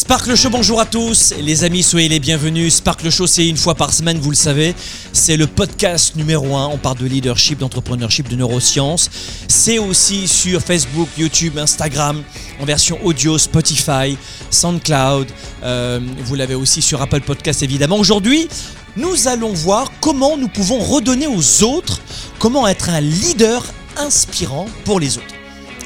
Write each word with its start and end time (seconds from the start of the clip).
Sparkle 0.00 0.34
Show, 0.34 0.48
bonjour 0.48 0.80
à 0.80 0.86
tous. 0.86 1.34
Les 1.42 1.62
amis, 1.62 1.82
soyez 1.82 2.08
les 2.08 2.20
bienvenus. 2.20 2.76
Sparkle 2.76 3.10
Show, 3.10 3.26
c'est 3.26 3.46
une 3.46 3.58
fois 3.58 3.74
par 3.74 3.92
semaine, 3.92 4.18
vous 4.18 4.30
le 4.30 4.34
savez. 4.34 4.74
C'est 5.12 5.36
le 5.36 5.46
podcast 5.46 6.16
numéro 6.16 6.56
un. 6.56 6.68
On 6.68 6.78
parle 6.78 6.96
de 6.96 7.04
leadership, 7.04 7.58
d'entrepreneurship, 7.58 8.26
de 8.26 8.34
neurosciences. 8.34 9.10
C'est 9.46 9.78
aussi 9.78 10.26
sur 10.26 10.62
Facebook, 10.62 11.06
YouTube, 11.18 11.58
Instagram, 11.58 12.22
en 12.62 12.64
version 12.64 12.98
audio, 13.04 13.36
Spotify, 13.36 14.16
SoundCloud. 14.48 15.26
Euh, 15.64 16.00
vous 16.24 16.34
l'avez 16.34 16.54
aussi 16.54 16.80
sur 16.80 17.02
Apple 17.02 17.20
Podcast, 17.20 17.62
évidemment. 17.62 17.98
Aujourd'hui, 17.98 18.48
nous 18.96 19.28
allons 19.28 19.52
voir 19.52 19.92
comment 20.00 20.38
nous 20.38 20.48
pouvons 20.48 20.78
redonner 20.78 21.26
aux 21.26 21.62
autres, 21.62 22.00
comment 22.38 22.66
être 22.66 22.88
un 22.88 23.02
leader 23.02 23.62
inspirant 23.98 24.64
pour 24.86 24.98
les 24.98 25.18
autres. 25.18 25.34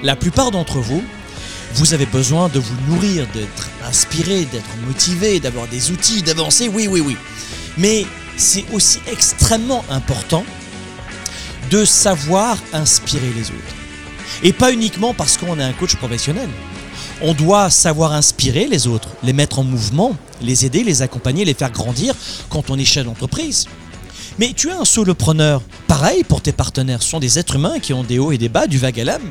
La 0.05 0.15
plupart 0.15 0.53
d'entre 0.53 0.79
vous, 0.79 1.03
vous 1.75 1.93
avez 1.93 2.07
besoin 2.07 2.49
de 2.49 2.61
vous 2.61 2.75
nourrir, 2.89 3.27
d'être 3.35 3.69
inspiré, 3.87 4.45
d'être 4.45 4.77
motivé, 4.87 5.41
d'avoir 5.41 5.67
des 5.67 5.91
outils, 5.91 6.23
d'avancer, 6.23 6.69
oui, 6.69 6.87
oui, 6.89 7.01
oui. 7.01 7.17
Mais 7.77 8.07
c'est 8.37 8.65
aussi 8.73 9.01
extrêmement 9.11 9.85
important 9.91 10.45
de 11.71 11.85
savoir 11.85 12.57
inspirer 12.73 13.33
les 13.35 13.49
autres. 13.49 13.75
Et 14.43 14.53
pas 14.53 14.73
uniquement 14.73 15.15
parce 15.15 15.37
qu'on 15.37 15.59
est 15.59 15.65
un 15.65 15.73
coach 15.73 15.97
professionnel. 15.97 16.49
On 17.21 17.35
doit 17.35 17.71
savoir 17.71 18.13
inspirer 18.13 18.67
les 18.67 18.87
autres, 18.87 19.09
les 19.23 19.33
mettre 19.33 19.59
en 19.59 19.65
mouvement, 19.65 20.17
les 20.43 20.67
aider, 20.67 20.85
les 20.85 21.03
accompagner, 21.03 21.45
les 21.45 21.55
faire 21.55 21.71
grandir 21.71 22.15
quand 22.51 22.71
on 22.71 22.79
est 22.79 22.85
chef 22.85 23.05
d'entreprise. 23.05 23.67
Mais 24.39 24.53
tu 24.53 24.69
es 24.69 24.73
un 24.73 24.85
solopreneur. 24.85 25.63
Pareil 25.87 26.25
pour 26.25 26.41
tes 26.41 26.53
partenaires. 26.53 27.03
Ce 27.03 27.11
sont 27.11 27.21
des 27.21 27.39
êtres 27.39 27.57
humains 27.57 27.79
qui 27.79 27.93
ont 27.93 28.05
des 28.05 28.19
hauts 28.19 28.33
et 28.33 28.39
des 28.39 28.49
bas, 28.49 28.67
du 28.67 28.79
vague 28.79 29.01
à 29.01 29.05
l'âme. 29.05 29.31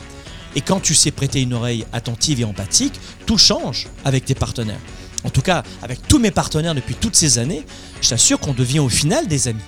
Et 0.55 0.61
quand 0.61 0.79
tu 0.79 0.93
sais 0.93 1.11
prêter 1.11 1.41
une 1.41 1.53
oreille 1.53 1.85
attentive 1.93 2.39
et 2.41 2.45
empathique, 2.45 2.93
tout 3.25 3.37
change 3.37 3.87
avec 4.05 4.25
tes 4.25 4.35
partenaires. 4.35 4.79
En 5.23 5.29
tout 5.29 5.41
cas, 5.41 5.63
avec 5.81 6.05
tous 6.07 6.19
mes 6.19 6.31
partenaires 6.31 6.75
depuis 6.75 6.95
toutes 6.95 7.15
ces 7.15 7.39
années, 7.39 7.65
je 8.01 8.09
t'assure 8.09 8.39
qu'on 8.39 8.53
devient 8.53 8.79
au 8.79 8.89
final 8.89 9.27
des 9.27 9.47
amis. 9.47 9.61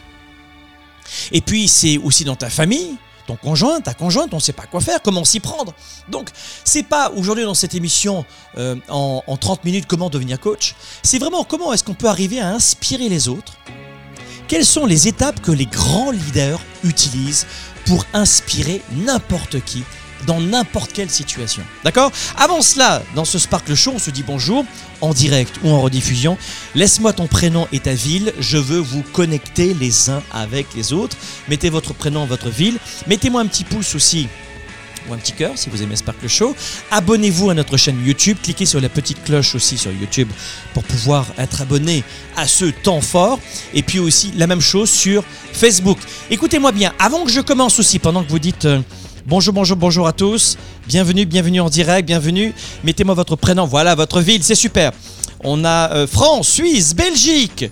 Et 1.31 1.41
puis, 1.41 1.67
c'est 1.67 1.97
aussi 1.97 2.23
dans 2.23 2.35
ta 2.35 2.49
famille, 2.49 2.97
ton 3.27 3.35
conjoint, 3.35 3.79
ta 3.81 3.93
conjointe, 3.93 4.33
on 4.33 4.37
ne 4.37 4.41
sait 4.41 4.53
pas 4.53 4.65
quoi 4.65 4.81
faire, 4.81 5.01
comment 5.01 5.23
s'y 5.23 5.39
prendre. 5.39 5.73
Donc, 6.09 6.29
c'est 6.63 6.83
pas 6.83 7.11
aujourd'hui 7.11 7.45
dans 7.45 7.53
cette 7.53 7.73
émission 7.73 8.25
euh, 8.57 8.75
en, 8.89 9.23
en 9.25 9.37
30 9.37 9.63
minutes 9.63 9.85
comment 9.87 10.09
devenir 10.09 10.39
coach. 10.39 10.75
C'est 11.03 11.19
vraiment 11.19 11.43
comment 11.43 11.73
est-ce 11.73 11.83
qu'on 11.83 11.93
peut 11.93 12.09
arriver 12.09 12.39
à 12.39 12.49
inspirer 12.49 13.09
les 13.09 13.27
autres. 13.27 13.53
Quelles 14.47 14.65
sont 14.65 14.85
les 14.85 15.07
étapes 15.07 15.41
que 15.41 15.51
les 15.51 15.65
grands 15.65 16.11
leaders 16.11 16.59
utilisent 16.83 17.47
pour 17.85 18.05
inspirer 18.13 18.81
n'importe 18.91 19.63
qui 19.63 19.83
dans 20.25 20.39
n'importe 20.39 20.93
quelle 20.93 21.09
situation. 21.09 21.63
D'accord? 21.83 22.11
Avant 22.37 22.61
cela, 22.61 23.03
dans 23.15 23.25
ce 23.25 23.39
Sparkle 23.39 23.75
Show, 23.75 23.93
on 23.95 23.99
se 23.99 24.11
dit 24.11 24.23
bonjour, 24.23 24.65
en 25.01 25.13
direct 25.13 25.59
ou 25.63 25.69
en 25.69 25.81
rediffusion. 25.81 26.37
Laisse-moi 26.73 27.13
ton 27.13 27.27
prénom 27.27 27.67
et 27.71 27.79
ta 27.79 27.93
ville. 27.93 28.33
Je 28.39 28.57
veux 28.57 28.79
vous 28.79 29.03
connecter 29.13 29.73
les 29.73 30.09
uns 30.09 30.21
avec 30.33 30.67
les 30.75 30.93
autres. 30.93 31.17
Mettez 31.49 31.69
votre 31.69 31.93
prénom, 31.93 32.25
votre 32.25 32.49
ville. 32.49 32.77
Mettez-moi 33.07 33.41
un 33.41 33.47
petit 33.47 33.63
pouce 33.63 33.95
aussi 33.95 34.27
ou 35.07 35.13
un 35.13 35.17
petit 35.17 35.33
cœur 35.33 35.51
si 35.55 35.69
vous 35.69 35.83
aimez 35.83 35.95
Sparkle 35.95 36.27
Show. 36.27 36.55
Abonnez-vous 36.91 37.49
à 37.49 37.53
notre 37.53 37.77
chaîne 37.77 38.03
YouTube. 38.03 38.37
Cliquez 38.41 38.65
sur 38.65 38.81
la 38.81 38.89
petite 38.89 39.23
cloche 39.23 39.55
aussi 39.55 39.77
sur 39.77 39.91
YouTube 39.91 40.29
pour 40.73 40.83
pouvoir 40.83 41.27
être 41.37 41.61
abonné 41.61 42.03
à 42.35 42.47
ce 42.47 42.65
temps 42.65 43.01
fort. 43.01 43.39
Et 43.73 43.83
puis 43.83 43.99
aussi 43.99 44.31
la 44.35 44.47
même 44.47 44.61
chose 44.61 44.89
sur 44.89 45.23
Facebook. 45.53 45.99
Écoutez-moi 46.29 46.71
bien, 46.71 46.93
avant 46.99 47.23
que 47.23 47.31
je 47.31 47.41
commence 47.41 47.79
aussi, 47.79 47.99
pendant 47.99 48.23
que 48.23 48.29
vous 48.29 48.39
dites... 48.39 48.65
Euh, 48.65 48.81
Bonjour, 49.27 49.55
bonjour, 49.55 49.75
bonjour 49.75 50.07
à 50.07 50.13
tous. 50.13 50.55
Bienvenue, 50.87 51.25
bienvenue 51.25 51.59
en 51.59 51.67
direct, 51.67 52.05
bienvenue. 52.05 52.53
Mettez-moi 52.83 53.15
votre 53.15 53.35
prénom, 53.35 53.65
voilà 53.65 53.95
votre 53.95 54.21
ville, 54.21 54.43
c'est 54.43 54.53
super. 54.53 54.91
On 55.43 55.65
a 55.65 55.91
euh, 55.93 56.05
France, 56.05 56.47
Suisse, 56.47 56.93
Belgique, 56.93 57.65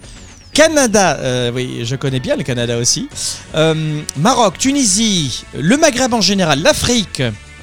Canada, 0.51 1.15
euh, 1.19 1.51
oui, 1.53 1.81
je 1.83 1.95
connais 1.95 2.19
bien 2.19 2.37
le 2.37 2.43
Canada 2.43 2.79
aussi. 2.79 3.07
Euh, 3.53 4.01
Maroc, 4.17 4.57
Tunisie, 4.57 5.43
le 5.53 5.77
Maghreb 5.77 6.11
en 6.15 6.21
général, 6.21 6.59
l'Afrique, 6.63 7.21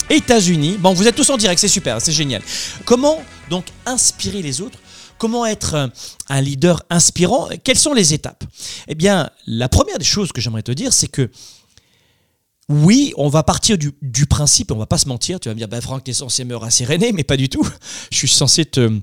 États-Unis. 0.09 0.77
Bon, 0.79 0.93
vous 0.93 1.09
êtes 1.09 1.17
tous 1.17 1.31
en 1.31 1.37
direct, 1.37 1.61
c'est 1.61 1.67
super, 1.67 2.01
c'est 2.01 2.13
génial. 2.13 2.43
Comment 2.85 3.21
donc 3.49 3.65
inspirer 3.87 4.41
les 4.41 4.61
autres? 4.61 4.79
Comment 5.19 5.45
être 5.47 5.91
un 6.29 6.41
leader 6.41 6.81
inspirant? 6.91 7.49
Quelles 7.65 7.77
sont 7.77 7.93
les 7.93 8.15
étapes? 8.15 8.45
Eh 8.87 8.95
bien, 8.95 9.31
la 9.49 9.69
première 9.69 9.99
des 9.99 10.05
choses 10.05 10.31
que 10.31 10.41
j'aimerais 10.41 10.63
te 10.63 10.71
dire, 10.71 10.93
c'est 10.93 11.09
que 11.09 11.29
oui, 12.71 13.13
on 13.17 13.29
va 13.29 13.43
partir 13.43 13.77
du, 13.77 14.27
principe, 14.27 14.71
on 14.71 14.77
va 14.77 14.87
pas 14.87 14.97
se 14.97 15.09
mentir, 15.09 15.41
tu 15.41 15.49
vas 15.49 15.55
me 15.55 15.59
dire, 15.59 15.67
ben 15.67 15.81
Franck, 15.81 16.05
tu 16.05 16.15
censé 16.15 16.45
me 16.45 16.55
rasséréner, 16.55 17.11
mais 17.11 17.25
pas 17.25 17.37
du 17.37 17.49
tout. 17.49 17.69
Je 18.13 18.17
suis 18.17 18.29
censé 18.29 18.65
te, 18.65 19.01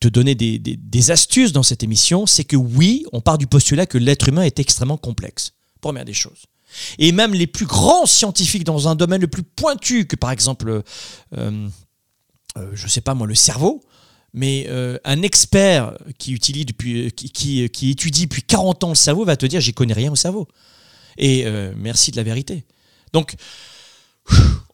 donner 0.00 0.34
des, 0.34 1.10
astuces 1.10 1.52
dans 1.52 1.62
cette 1.62 1.82
émission, 1.82 2.24
c'est 2.24 2.44
que 2.44 2.56
oui, 2.56 3.04
on 3.12 3.20
part 3.20 3.36
du 3.36 3.46
postulat 3.46 3.84
que 3.84 3.98
l'être 3.98 4.26
humain 4.26 4.42
est 4.42 4.58
extrêmement 4.58 4.96
complexe. 4.96 5.52
Première 5.82 6.06
des 6.06 6.14
choses. 6.14 6.46
Et 6.98 7.12
même 7.12 7.34
les 7.34 7.46
plus 7.46 7.66
grands 7.66 8.06
scientifiques 8.06 8.64
dans 8.64 8.88
un 8.88 8.94
domaine 8.94 9.20
le 9.20 9.28
plus 9.28 9.42
pointu 9.42 10.06
que 10.06 10.16
par 10.16 10.30
exemple, 10.30 10.82
euh, 11.36 11.68
euh, 12.56 12.70
je 12.72 12.88
sais 12.88 13.02
pas 13.02 13.12
moi, 13.12 13.26
le 13.26 13.34
cerveau, 13.34 13.82
mais 14.32 14.64
euh, 14.70 14.96
un 15.04 15.20
expert 15.20 15.92
qui, 16.16 16.38
qui, 16.38 16.64
qui, 16.64 17.68
qui, 17.68 17.90
étudie 17.90 18.22
depuis 18.22 18.42
40 18.42 18.84
ans 18.84 18.88
le 18.88 18.94
cerveau 18.94 19.26
va 19.26 19.36
te 19.36 19.44
dire, 19.44 19.60
j'y 19.60 19.74
connais 19.74 19.92
rien 19.92 20.10
au 20.10 20.16
cerveau. 20.16 20.48
Et 21.18 21.46
euh, 21.46 21.72
merci 21.76 22.10
de 22.10 22.16
la 22.16 22.22
vérité. 22.22 22.64
Donc, 23.12 23.34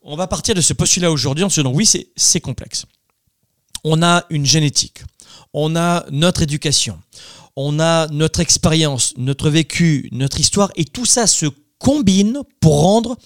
on 0.03 0.17
va 0.17 0.27
partir 0.27 0.55
de 0.55 0.61
ce 0.61 0.73
postulat 0.73 1.11
aujourd'hui 1.11 1.45
en 1.45 1.49
se 1.49 1.61
disant 1.61 1.73
oui, 1.73 1.89
c'est 2.17 2.41
complexe. 2.41 2.87
On 3.85 4.03
a 4.03 4.25
une 4.31 4.45
génétique, 4.45 5.03
on 5.53 5.77
a 5.77 6.05
notre 6.11 6.43
éducation, 6.43 6.99
on 7.55 7.79
a 7.81 8.09
notre 8.09 8.41
expérience, 8.41 9.15
notre 9.17 9.51
vécu, 9.51 10.09
notre 10.13 10.41
histoire, 10.41 10.71
et 10.77 10.85
tout 10.85 11.07
ça 11.07 11.27
se 11.27 11.47
combine 11.79 12.43
pour 12.61 12.81
rendre 12.81 13.17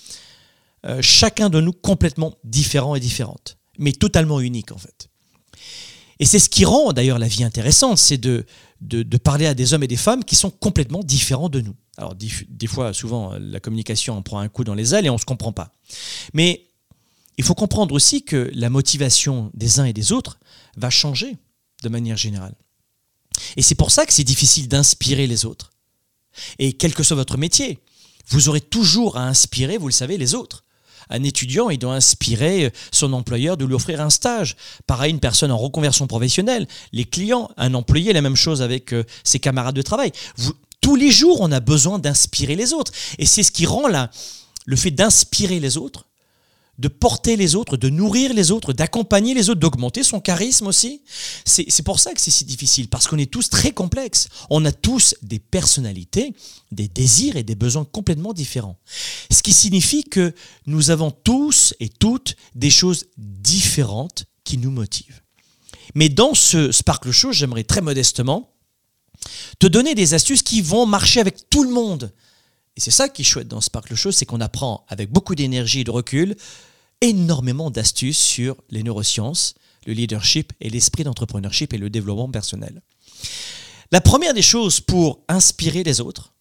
euh, 0.84 1.00
chacun 1.00 1.48
de 1.48 1.60
nous 1.60 1.72
complètement 1.72 2.34
différent 2.44 2.94
et 2.94 3.00
différente, 3.00 3.56
mais 3.78 3.92
totalement 3.92 4.40
unique 4.40 4.72
en 4.72 4.78
fait. 4.78 5.08
Et 6.18 6.26
c'est 6.26 6.38
ce 6.38 6.48
qui 6.48 6.64
rend 6.64 6.92
d'ailleurs 6.92 7.18
la 7.18 7.28
vie 7.28 7.44
intéressante, 7.44 7.98
c'est 7.98 8.18
de, 8.18 8.44
de, 8.80 9.16
parler 9.16 9.46
à 9.46 9.54
des 9.54 9.74
hommes 9.74 9.82
et 9.82 9.88
des 9.88 9.96
femmes 9.96 10.24
qui 10.24 10.36
sont 10.36 10.50
complètement 10.50 11.02
différents 11.02 11.48
de 11.48 11.60
nous. 11.60 11.74
Alors 11.98 12.14
des, 12.14 12.66
fois, 12.66 12.94
souvent, 12.94 13.34
la 13.38 13.60
communication 13.60 14.16
en 14.16 14.22
prend 14.22 14.38
un 14.38 14.48
coup 14.48 14.64
dans 14.64 14.74
les 14.74 14.94
ailes 14.94 15.06
et 15.06 15.10
on 15.10 15.14
ne 15.14 15.20
se 15.20 15.26
comprend 15.26 15.52
pas. 15.52 15.72
Mais 16.32 16.66
il 17.36 17.44
faut 17.44 17.54
comprendre 17.54 17.94
aussi 17.94 18.24
que 18.24 18.50
la 18.54 18.70
motivation 18.70 19.50
des 19.54 19.78
uns 19.78 19.84
et 19.84 19.92
des 19.92 20.12
autres 20.12 20.38
va 20.76 20.90
changer 20.90 21.36
de 21.82 21.88
manière 21.88 22.16
générale. 22.16 22.54
Et 23.56 23.62
c'est 23.62 23.74
pour 23.74 23.90
ça 23.90 24.06
que 24.06 24.12
c'est 24.12 24.24
difficile 24.24 24.68
d'inspirer 24.68 25.26
les 25.26 25.44
autres. 25.44 25.72
Et 26.58 26.72
quel 26.72 26.94
que 26.94 27.02
soit 27.02 27.16
votre 27.16 27.36
métier, 27.36 27.78
vous 28.28 28.48
aurez 28.48 28.60
toujours 28.60 29.16
à 29.16 29.26
inspirer, 29.26 29.76
vous 29.76 29.88
le 29.88 29.92
savez, 29.92 30.16
les 30.16 30.34
autres. 30.34 30.64
Un 31.10 31.24
étudiant, 31.24 31.68
il 31.68 31.78
doit 31.78 31.94
inspirer 31.94 32.72
son 32.90 33.12
employeur 33.12 33.56
de 33.56 33.64
lui 33.64 33.74
offrir 33.74 34.00
un 34.00 34.08
stage. 34.08 34.56
Pareil, 34.86 35.10
une 35.10 35.20
personne 35.20 35.50
en 35.50 35.58
reconversion 35.58 36.06
professionnelle. 36.06 36.66
Les 36.92 37.04
clients, 37.04 37.50
un 37.56 37.74
employé, 37.74 38.12
la 38.12 38.22
même 38.22 38.36
chose 38.36 38.62
avec 38.62 38.94
euh, 38.94 39.04
ses 39.24 39.40
camarades 39.40 39.74
de 39.74 39.82
travail. 39.82 40.12
Vous, 40.36 40.54
tous 40.82 40.96
les 40.96 41.10
jours, 41.10 41.40
on 41.40 41.50
a 41.50 41.60
besoin 41.60 41.98
d'inspirer 41.98 42.56
les 42.56 42.74
autres. 42.74 42.92
Et 43.18 43.24
c'est 43.24 43.42
ce 43.42 43.50
qui 43.50 43.64
rend 43.64 43.88
là, 43.88 44.10
le 44.66 44.76
fait 44.76 44.90
d'inspirer 44.90 45.58
les 45.60 45.78
autres, 45.78 46.06
de 46.78 46.88
porter 46.88 47.36
les 47.36 47.54
autres, 47.54 47.76
de 47.76 47.88
nourrir 47.88 48.34
les 48.34 48.50
autres, 48.50 48.72
d'accompagner 48.72 49.34
les 49.34 49.48
autres, 49.48 49.60
d'augmenter 49.60 50.02
son 50.02 50.20
charisme 50.20 50.66
aussi. 50.66 51.02
C'est 51.44 51.84
pour 51.84 52.00
ça 52.00 52.12
que 52.12 52.20
c'est 52.20 52.30
si 52.30 52.44
difficile, 52.44 52.88
parce 52.88 53.06
qu'on 53.06 53.18
est 53.18 53.30
tous 53.30 53.48
très 53.48 53.70
complexes. 53.70 54.28
On 54.50 54.64
a 54.64 54.72
tous 54.72 55.14
des 55.22 55.38
personnalités, 55.38 56.34
des 56.72 56.88
désirs 56.88 57.36
et 57.36 57.44
des 57.44 57.54
besoins 57.54 57.84
complètement 57.84 58.32
différents. 58.32 58.78
Ce 59.30 59.42
qui 59.42 59.52
signifie 59.52 60.04
que 60.04 60.34
nous 60.66 60.90
avons 60.90 61.10
tous 61.10 61.74
et 61.78 61.88
toutes 61.88 62.36
des 62.54 62.70
choses 62.70 63.06
différentes 63.16 64.24
qui 64.42 64.58
nous 64.58 64.70
motivent. 64.70 65.22
Mais 65.94 66.08
dans 66.08 66.34
ce 66.34 66.72
Sparkle 66.72 67.12
Show, 67.12 67.32
j'aimerais 67.32 67.64
très 67.64 67.82
modestement 67.82 68.51
te 69.58 69.66
donner 69.66 69.94
des 69.94 70.14
astuces 70.14 70.42
qui 70.42 70.60
vont 70.60 70.86
marcher 70.86 71.20
avec 71.20 71.48
tout 71.50 71.64
le 71.64 71.70
monde. 71.70 72.12
Et 72.76 72.80
c'est 72.80 72.90
ça 72.90 73.08
qui 73.08 73.22
est 73.22 73.24
chouette 73.24 73.48
dans 73.48 73.60
Sparkle 73.60 73.94
Show, 73.94 74.12
c'est 74.12 74.26
qu'on 74.26 74.40
apprend 74.40 74.84
avec 74.88 75.10
beaucoup 75.10 75.34
d'énergie 75.34 75.80
et 75.80 75.84
de 75.84 75.90
recul 75.90 76.36
énormément 77.00 77.70
d'astuces 77.70 78.18
sur 78.18 78.56
les 78.70 78.82
neurosciences, 78.82 79.54
le 79.86 79.92
leadership 79.92 80.52
et 80.60 80.70
l'esprit 80.70 81.04
d'entrepreneurship 81.04 81.74
et 81.74 81.78
le 81.78 81.90
développement 81.90 82.30
personnel. 82.30 82.80
La 83.90 84.00
première 84.00 84.32
des 84.32 84.42
choses 84.42 84.80
pour 84.80 85.20
inspirer 85.28 85.82
les 85.82 86.00
autres, 86.00 86.32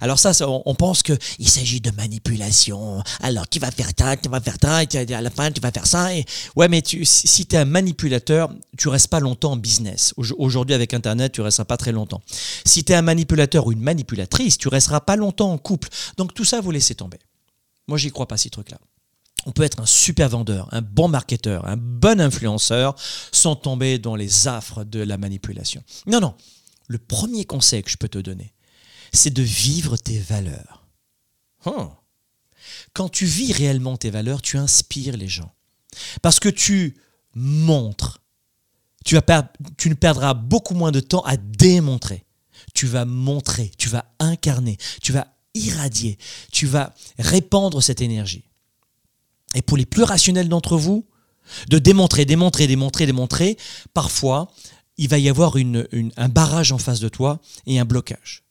alors 0.00 0.18
ça, 0.18 0.32
on 0.48 0.74
pense 0.74 1.02
qu'il 1.02 1.48
s'agit 1.48 1.80
de 1.80 1.90
manipulation. 1.90 3.02
Alors 3.20 3.48
tu 3.48 3.58
vas 3.58 3.70
faire 3.70 3.90
ça, 3.98 4.16
tu 4.16 4.28
vas 4.28 4.40
faire 4.40 4.56
ça, 4.60 4.82
et 4.82 5.14
à 5.14 5.20
la 5.20 5.30
fin 5.30 5.50
tu 5.50 5.60
vas 5.60 5.70
faire 5.70 5.86
ça. 5.86 6.10
Ouais, 6.56 6.68
mais 6.68 6.82
si 6.84 7.46
tu 7.46 7.56
es 7.56 7.58
un 7.58 7.64
manipulateur, 7.64 8.50
tu 8.76 8.88
restes 8.88 9.08
pas 9.08 9.20
longtemps 9.20 9.52
en 9.52 9.56
business. 9.56 10.14
Aujourd'hui 10.16 10.74
avec 10.74 10.94
Internet, 10.94 11.32
tu 11.32 11.40
resteras 11.40 11.64
pas 11.64 11.76
très 11.76 11.92
longtemps. 11.92 12.22
Si 12.64 12.84
tu 12.84 12.92
es 12.92 12.94
un 12.94 13.02
manipulateur 13.02 13.66
ou 13.66 13.72
une 13.72 13.80
manipulatrice, 13.80 14.58
tu 14.58 14.68
resteras 14.68 15.00
pas 15.00 15.16
longtemps 15.16 15.52
en 15.52 15.58
couple. 15.58 15.88
Donc 16.16 16.34
tout 16.34 16.44
ça, 16.44 16.60
vous 16.60 16.70
laissez 16.70 16.94
tomber. 16.94 17.18
Moi, 17.86 17.98
j'y 17.98 18.10
crois 18.10 18.28
pas 18.28 18.36
ces 18.36 18.50
trucs-là. 18.50 18.78
on 19.46 19.52
peut 19.52 19.62
être 19.62 19.80
un 19.80 19.86
super 19.86 20.28
vendeur, 20.28 20.68
un 20.72 20.82
bon 20.82 21.08
marketeur, 21.08 21.66
un 21.66 21.78
bon 21.78 22.20
influenceur 22.20 22.94
sans 23.32 23.56
tomber 23.56 23.98
dans 23.98 24.14
les 24.14 24.46
affres 24.46 24.84
de 24.84 25.00
la 25.00 25.16
manipulation. 25.16 25.82
Non, 26.06 26.20
non. 26.20 26.34
Le 26.86 26.98
premier 26.98 27.44
conseil 27.44 27.82
que 27.82 27.90
je 27.90 27.96
peux 27.96 28.08
te 28.08 28.18
donner, 28.18 28.52
c'est 29.12 29.32
de 29.32 29.42
vivre 29.42 29.96
tes 29.96 30.18
valeurs. 30.18 30.86
Quand 32.92 33.08
tu 33.08 33.26
vis 33.26 33.52
réellement 33.52 33.96
tes 33.96 34.10
valeurs, 34.10 34.42
tu 34.42 34.56
inspires 34.56 35.16
les 35.16 35.28
gens. 35.28 35.52
Parce 36.22 36.40
que 36.40 36.48
tu 36.48 36.96
montres. 37.34 38.22
Tu 39.04 39.14
ne 39.14 39.94
perdras 39.94 40.34
beaucoup 40.34 40.74
moins 40.74 40.92
de 40.92 41.00
temps 41.00 41.22
à 41.22 41.36
démontrer. 41.36 42.24
Tu 42.74 42.86
vas 42.86 43.04
montrer, 43.04 43.70
tu 43.78 43.88
vas 43.88 44.04
incarner, 44.18 44.76
tu 45.00 45.12
vas 45.12 45.28
irradier, 45.54 46.18
tu 46.52 46.66
vas 46.66 46.94
répandre 47.18 47.82
cette 47.82 48.00
énergie. 48.00 48.44
Et 49.54 49.62
pour 49.62 49.76
les 49.76 49.86
plus 49.86 50.02
rationnels 50.02 50.48
d'entre 50.48 50.76
vous, 50.76 51.06
de 51.68 51.78
démontrer, 51.78 52.26
démontrer, 52.26 52.66
démontrer, 52.66 53.06
démontrer, 53.06 53.56
parfois, 53.94 54.52
il 54.98 55.08
va 55.08 55.18
y 55.18 55.28
avoir 55.28 55.56
un 55.56 56.28
barrage 56.28 56.72
en 56.72 56.78
face 56.78 57.00
de 57.00 57.08
toi 57.08 57.40
et 57.66 57.78
un 57.78 57.84
blocage. 57.84 58.44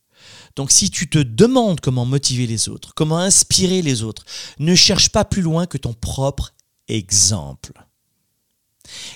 Donc 0.57 0.71
si 0.71 0.89
tu 0.89 1.09
te 1.09 1.19
demandes 1.19 1.79
comment 1.79 2.05
motiver 2.05 2.47
les 2.47 2.67
autres, 2.67 2.93
comment 2.93 3.19
inspirer 3.19 3.81
les 3.81 4.03
autres, 4.03 4.25
ne 4.59 4.75
cherche 4.75 5.09
pas 5.09 5.23
plus 5.23 5.41
loin 5.41 5.65
que 5.67 5.77
ton 5.77 5.93
propre 5.93 6.53
exemple. 6.89 7.71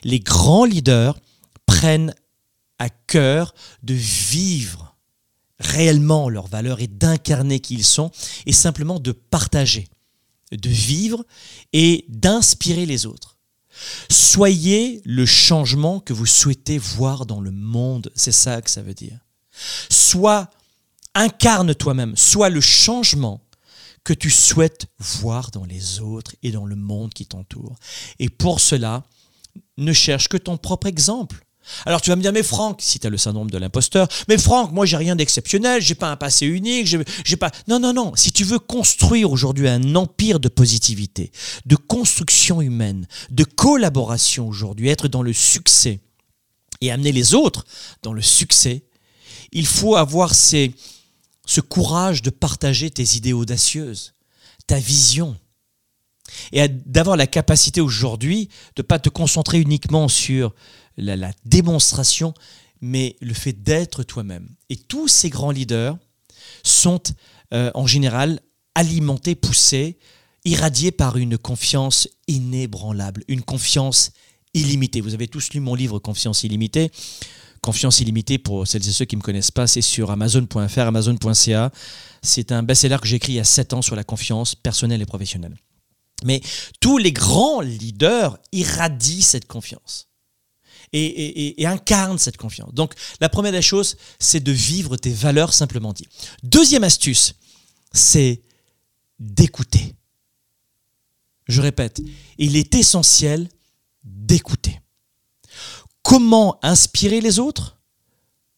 Les 0.03 0.19
grands 0.19 0.65
leaders 0.65 1.19
prennent 1.65 2.15
à 2.79 2.89
cœur 2.89 3.53
de 3.83 3.93
vivre 3.93 4.95
réellement 5.59 6.29
leurs 6.29 6.47
valeurs 6.47 6.79
et 6.79 6.87
d'incarner 6.87 7.59
qui 7.59 7.75
ils 7.75 7.85
sont 7.85 8.11
et 8.45 8.53
simplement 8.53 8.99
de 8.99 9.11
partager 9.11 9.87
de 10.57 10.69
vivre 10.69 11.23
et 11.73 12.05
d'inspirer 12.09 12.85
les 12.85 13.05
autres. 13.05 13.37
Soyez 14.09 15.01
le 15.05 15.25
changement 15.25 15.99
que 15.99 16.13
vous 16.13 16.25
souhaitez 16.25 16.77
voir 16.77 17.25
dans 17.25 17.39
le 17.39 17.51
monde, 17.51 18.11
c'est 18.15 18.31
ça 18.31 18.61
que 18.61 18.69
ça 18.69 18.81
veut 18.81 18.93
dire. 18.93 19.19
Sois, 19.89 20.49
incarne 21.15 21.75
toi-même, 21.75 22.15
sois 22.15 22.49
le 22.49 22.61
changement 22.61 23.41
que 24.03 24.13
tu 24.13 24.29
souhaites 24.29 24.87
voir 24.99 25.51
dans 25.51 25.65
les 25.65 25.99
autres 25.99 26.35
et 26.41 26.51
dans 26.51 26.65
le 26.65 26.75
monde 26.75 27.13
qui 27.13 27.25
t'entoure. 27.25 27.75
Et 28.19 28.29
pour 28.29 28.59
cela, 28.59 29.03
ne 29.77 29.93
cherche 29.93 30.27
que 30.27 30.37
ton 30.37 30.57
propre 30.57 30.87
exemple. 30.87 31.45
Alors 31.85 32.01
tu 32.01 32.09
vas 32.09 32.15
me 32.15 32.21
dire, 32.21 32.33
mais 32.33 32.43
Franck, 32.43 32.81
si 32.81 32.99
tu 32.99 33.05
as 33.05 33.09
le 33.09 33.17
syndrome 33.17 33.51
de 33.51 33.57
l'imposteur, 33.57 34.07
mais 34.27 34.37
Franck, 34.37 34.71
moi 34.71 34.85
j'ai 34.85 34.97
rien 34.97 35.15
d'exceptionnel, 35.15 35.81
j'ai 35.81 35.95
pas 35.95 36.09
un 36.09 36.15
passé 36.15 36.47
unique, 36.47 36.87
j'ai 36.87 37.37
pas. 37.37 37.51
Non, 37.67 37.79
non, 37.79 37.93
non. 37.93 38.13
Si 38.15 38.31
tu 38.31 38.43
veux 38.43 38.59
construire 38.59 39.31
aujourd'hui 39.31 39.67
un 39.67 39.95
empire 39.95 40.39
de 40.39 40.49
positivité, 40.49 41.31
de 41.65 41.75
construction 41.75 42.61
humaine, 42.61 43.07
de 43.29 43.43
collaboration 43.43 44.47
aujourd'hui, 44.47 44.89
être 44.89 45.07
dans 45.07 45.21
le 45.21 45.33
succès 45.33 45.99
et 46.81 46.91
amener 46.91 47.11
les 47.11 47.35
autres 47.35 47.65
dans 48.01 48.13
le 48.13 48.23
succès, 48.23 48.83
il 49.51 49.67
faut 49.67 49.95
avoir 49.95 50.33
ce 51.45 51.61
courage 51.61 52.21
de 52.21 52.29
partager 52.29 52.91
tes 52.91 53.15
idées 53.15 53.33
audacieuses, 53.33 54.13
ta 54.67 54.79
vision, 54.79 55.37
et 56.51 56.67
d'avoir 56.67 57.17
la 57.17 57.27
capacité 57.27 57.81
aujourd'hui 57.81 58.47
de 58.75 58.81
ne 58.81 58.87
pas 58.87 58.99
te 58.99 59.09
concentrer 59.09 59.59
uniquement 59.59 60.07
sur 60.07 60.53
la, 60.97 61.31
démonstration, 61.45 62.33
mais 62.79 63.17
le 63.21 63.33
fait 63.33 63.53
d'être 63.53 64.03
toi-même. 64.03 64.49
Et 64.69 64.77
tous 64.77 65.07
ces 65.07 65.29
grands 65.29 65.51
leaders 65.51 65.97
sont 66.63 67.01
euh, 67.53 67.71
en 67.73 67.87
général 67.87 68.39
alimentés, 68.75 69.35
poussés, 69.35 69.97
irradiés 70.45 70.91
par 70.91 71.17
une 71.17 71.37
confiance 71.37 72.07
inébranlable, 72.27 73.23
une 73.27 73.41
confiance 73.41 74.11
illimitée. 74.53 75.01
Vous 75.01 75.13
avez 75.13 75.27
tous 75.27 75.53
lu 75.53 75.59
mon 75.59 75.75
livre 75.75 75.99
Confiance 75.99 76.43
illimitée. 76.43 76.91
Confiance 77.61 77.99
illimitée, 77.99 78.39
pour 78.39 78.67
celles 78.67 78.87
et 78.87 78.91
ceux 78.91 79.05
qui 79.05 79.15
ne 79.15 79.21
me 79.21 79.23
connaissent 79.23 79.51
pas, 79.51 79.67
c'est 79.67 79.81
sur 79.81 80.09
amazon.fr, 80.09 80.79
amazon.ca. 80.79 81.71
C'est 82.23 82.51
un 82.51 82.63
best-seller 82.63 82.97
que 82.99 83.07
j'ai 83.07 83.17
écrit 83.17 83.33
il 83.33 83.35
y 83.35 83.39
a 83.39 83.43
7 83.43 83.73
ans 83.73 83.81
sur 83.81 83.95
la 83.95 84.03
confiance 84.03 84.55
personnelle 84.55 85.01
et 85.01 85.05
professionnelle. 85.05 85.55
Mais 86.23 86.41
tous 86.79 86.97
les 86.97 87.11
grands 87.11 87.61
leaders 87.61 88.37
irradient 88.51 89.21
cette 89.21 89.47
confiance 89.47 90.07
et, 90.93 91.65
incarnent 91.65 92.17
cette 92.17 92.37
confiance. 92.37 92.73
Donc 92.73 92.93
la 93.19 93.29
première 93.29 93.51
des 93.51 93.61
choses, 93.61 93.97
c'est 94.19 94.43
de 94.43 94.51
vivre 94.51 94.97
tes 94.97 95.11
valeurs 95.11 95.53
simplement 95.53 95.93
dit. 95.93 96.07
Deuxième 96.43 96.83
astuce, 96.83 97.35
c'est 97.93 98.41
d'écouter. 99.19 99.95
Je 101.47 101.61
répète, 101.61 102.01
il 102.37 102.55
est 102.55 102.75
essentiel 102.75 103.49
d'écouter. 104.03 104.80
Comment 106.03 106.59
inspirer 106.63 107.21
les 107.21 107.39
autres 107.39 107.77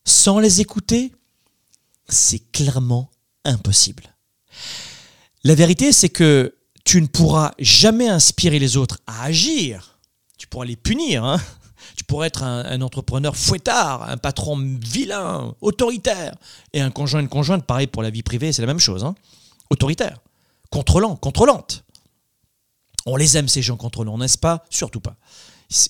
sans 0.05 0.39
les 0.39 0.61
écouter 0.61 1.11
C'est 2.07 2.51
clairement 2.51 3.09
impossible. 3.45 4.15
La 5.43 5.55
vérité, 5.55 5.91
c'est 5.91 6.09
que 6.09 6.55
tu 6.85 7.01
ne 7.01 7.07
pourras 7.07 7.53
jamais 7.59 8.07
inspirer 8.07 8.59
les 8.59 8.77
autres 8.77 8.99
à 9.07 9.23
agir. 9.23 9.99
Tu 10.37 10.47
pourras 10.47 10.65
les 10.65 10.75
punir. 10.75 11.23
Hein. 11.23 11.41
tu 11.95 12.03
pourrais 12.03 12.27
être 12.27 12.43
un, 12.43 12.81
entrepreneur 12.81 13.35
fouettard, 13.35 14.09
un 14.09 14.17
patron 14.17 14.57
vilain, 14.81 15.53
autoritaire. 15.61 16.35
Et 16.73 16.81
un 16.81 16.91
conjoint, 16.91 17.21
une 17.21 17.29
conjointe, 17.29 17.65
pareil 17.65 17.87
pour 17.87 18.03
la 18.03 18.09
vie 18.09 18.23
privée, 18.23 18.51
c'est 18.51 18.61
la 18.61 18.67
même 18.67 18.79
chose. 18.79 19.03
Hein. 19.03 19.15
Autoritaire, 19.69 20.19
contrôlant, 20.69 21.15
contrôlante. 21.15 21.83
On 23.05 23.15
les 23.15 23.37
aime, 23.37 23.47
ces 23.47 23.61
gens 23.61 23.75
contrôlants, 23.75 24.17
n'est-ce 24.17 24.37
pas? 24.37 24.63
Surtout 24.69 25.01
pas. 25.01 25.15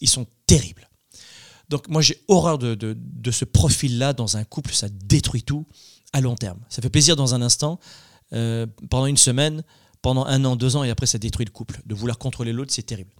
Ils 0.01 0.09
sont 0.09 0.25
terribles. 0.47 0.87
Donc 1.69 1.87
moi, 1.87 2.01
j'ai 2.01 2.21
horreur 2.27 2.57
de, 2.57 3.31
ce 3.31 3.45
profil-là 3.45 4.13
dans 4.13 4.37
un 4.37 4.43
couple. 4.43 4.73
Ça 4.73 4.87
détruit 4.89 5.43
tout 5.43 5.65
à 6.11 6.21
long 6.21 6.35
terme. 6.35 6.59
Ça 6.69 6.81
fait 6.81 6.89
plaisir 6.89 7.15
dans 7.15 7.33
un 7.33 7.41
instant. 7.41 7.79
Euh, 8.33 8.65
pendant 8.89 9.05
une 9.05 9.17
semaine, 9.17 9.63
pendant 10.01 10.25
un 10.25 10.43
an, 10.45 10.55
deux 10.55 10.75
ans, 10.75 10.83
et 10.83 10.89
après 10.89 11.05
ça 11.05 11.17
détruit 11.17 11.45
le 11.45 11.51
couple. 11.51 11.81
De 11.85 11.95
vouloir 11.95 12.17
contrôler 12.17 12.51
l'autre, 12.51 12.73
c'est 12.73 12.83
terrible. 12.83 13.11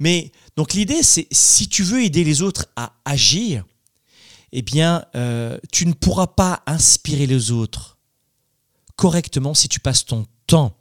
Mais 0.00 0.32
donc 0.56 0.74
l'idée, 0.74 1.02
c'est 1.02 1.28
si 1.30 1.68
tu 1.68 1.82
veux 1.82 2.02
aider 2.02 2.24
les 2.24 2.42
autres 2.42 2.66
à 2.76 2.92
agir, 3.04 3.64
eh 4.52 4.62
bien, 4.62 5.04
euh, 5.14 5.58
tu 5.72 5.86
ne 5.86 5.92
pourras 5.92 6.26
pas 6.26 6.62
inspirer 6.66 7.26
les 7.26 7.50
autres 7.50 7.98
correctement 8.96 9.54
si 9.54 9.68
tu 9.68 9.80
passes 9.80 10.04
ton 10.04 10.26
temps 10.46 10.76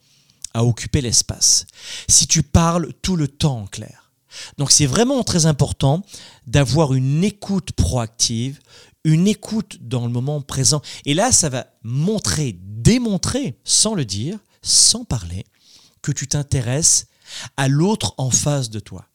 à 0.53 0.63
occuper 0.63 1.01
l'espace, 1.01 1.67
si 2.07 2.27
tu 2.27 2.41
parles 2.41 2.93
tout 3.01 3.17
le 3.17 3.27
temps 3.27 3.59
en 3.59 3.67
clair. 3.67 4.04
Donc 4.57 4.71
c'est 4.71 4.85
vraiment 4.85 5.23
très 5.23 5.45
important 5.45 6.03
d'avoir 6.47 6.93
une 6.93 7.23
écoute 7.23 7.71
proactive, 7.71 8.59
une 9.03 9.27
écoute 9.27 9.77
dans 9.81 10.05
le 10.05 10.11
moment 10.11 10.41
présent. 10.41 10.81
Et 11.05 11.13
là, 11.13 11.31
ça 11.31 11.49
va 11.49 11.67
montrer, 11.83 12.57
démontrer, 12.61 13.57
sans 13.63 13.93
le 13.93 14.05
dire, 14.05 14.39
sans 14.61 15.05
parler, 15.05 15.45
que 16.01 16.11
tu 16.11 16.27
t'intéresses 16.27 17.07
à 17.57 17.67
l'autre 17.67 18.13
en 18.17 18.31
face 18.31 18.69
de 18.69 18.79
toi. 18.79 19.07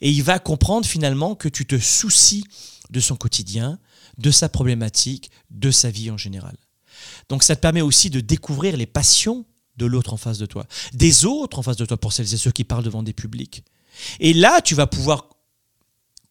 Et 0.00 0.10
il 0.10 0.22
va 0.22 0.38
comprendre 0.38 0.86
finalement 0.86 1.34
que 1.34 1.48
tu 1.48 1.66
te 1.66 1.78
soucies 1.78 2.44
de 2.90 3.00
son 3.00 3.16
quotidien, 3.16 3.78
de 4.18 4.30
sa 4.30 4.48
problématique, 4.48 5.30
de 5.50 5.70
sa 5.70 5.90
vie 5.90 6.10
en 6.10 6.16
général. 6.16 6.56
Donc 7.28 7.42
ça 7.42 7.56
te 7.56 7.60
permet 7.60 7.80
aussi 7.80 8.10
de 8.10 8.20
découvrir 8.20 8.76
les 8.76 8.86
passions 8.86 9.44
de 9.76 9.86
l'autre 9.86 10.12
en 10.12 10.16
face 10.16 10.38
de 10.38 10.46
toi, 10.46 10.66
des 10.92 11.24
autres 11.24 11.58
en 11.58 11.62
face 11.62 11.76
de 11.76 11.84
toi 11.84 11.96
pour 11.96 12.12
celles 12.12 12.32
et 12.32 12.36
ceux 12.36 12.52
qui 12.52 12.64
parlent 12.64 12.84
devant 12.84 13.02
des 13.02 13.12
publics. 13.12 13.64
Et 14.20 14.32
là, 14.32 14.60
tu 14.60 14.74
vas 14.74 14.86
pouvoir 14.86 15.28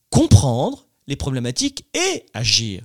comprendre 0.10 0.88
les 1.08 1.16
problématiques 1.16 1.86
et 1.94 2.26
agir 2.34 2.84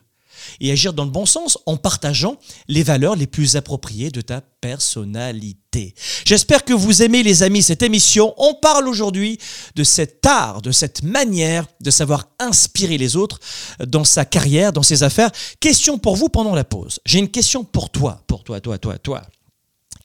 et 0.61 0.73
agir 0.73 0.93
dans 0.93 1.05
le 1.05 1.11
bon 1.11 1.27
sens 1.27 1.59
en 1.67 1.77
partageant 1.77 2.37
les 2.69 2.83
valeurs 2.83 3.17
les 3.17 3.27
plus 3.27 3.57
appropriées 3.57 4.11
de 4.11 4.21
ta 4.21 4.41
personnalité. 4.41 5.95
J'espère 6.25 6.65
que 6.65 6.73
vous 6.73 7.03
aimez 7.03 7.23
les 7.23 7.43
amis 7.43 7.63
cette 7.63 7.83
émission. 7.83 8.35
On 8.37 8.55
parle 8.55 8.89
aujourd'hui 8.89 9.39
de 9.75 9.85
cet 9.85 10.25
art, 10.27 10.63
de 10.63 10.73
cette 10.73 11.03
manière 11.03 11.67
de 11.81 11.91
savoir 11.91 12.29
inspirer 12.39 12.99
les 12.99 13.17
autres 13.17 13.39
dans 13.87 14.05
sa 14.05 14.25
carrière, 14.25 14.73
dans 14.73 14.83
ses 14.83 15.03
affaires. 15.03 15.31
Question 15.61 15.99
pour 15.99 16.17
vous 16.17 16.29
pendant 16.29 16.55
la 16.55 16.65
pause. 16.65 17.01
J'ai 17.05 17.19
une 17.19 17.31
question 17.31 17.65
pour 17.65 17.91
toi, 17.91 18.23
pour 18.27 18.45
toi, 18.45 18.61
toi, 18.61 18.79
toi, 18.79 18.99
toi. 18.99 19.23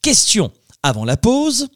Question 0.02 0.52
avant 0.82 1.06
la 1.06 1.18
pause. 1.18 1.70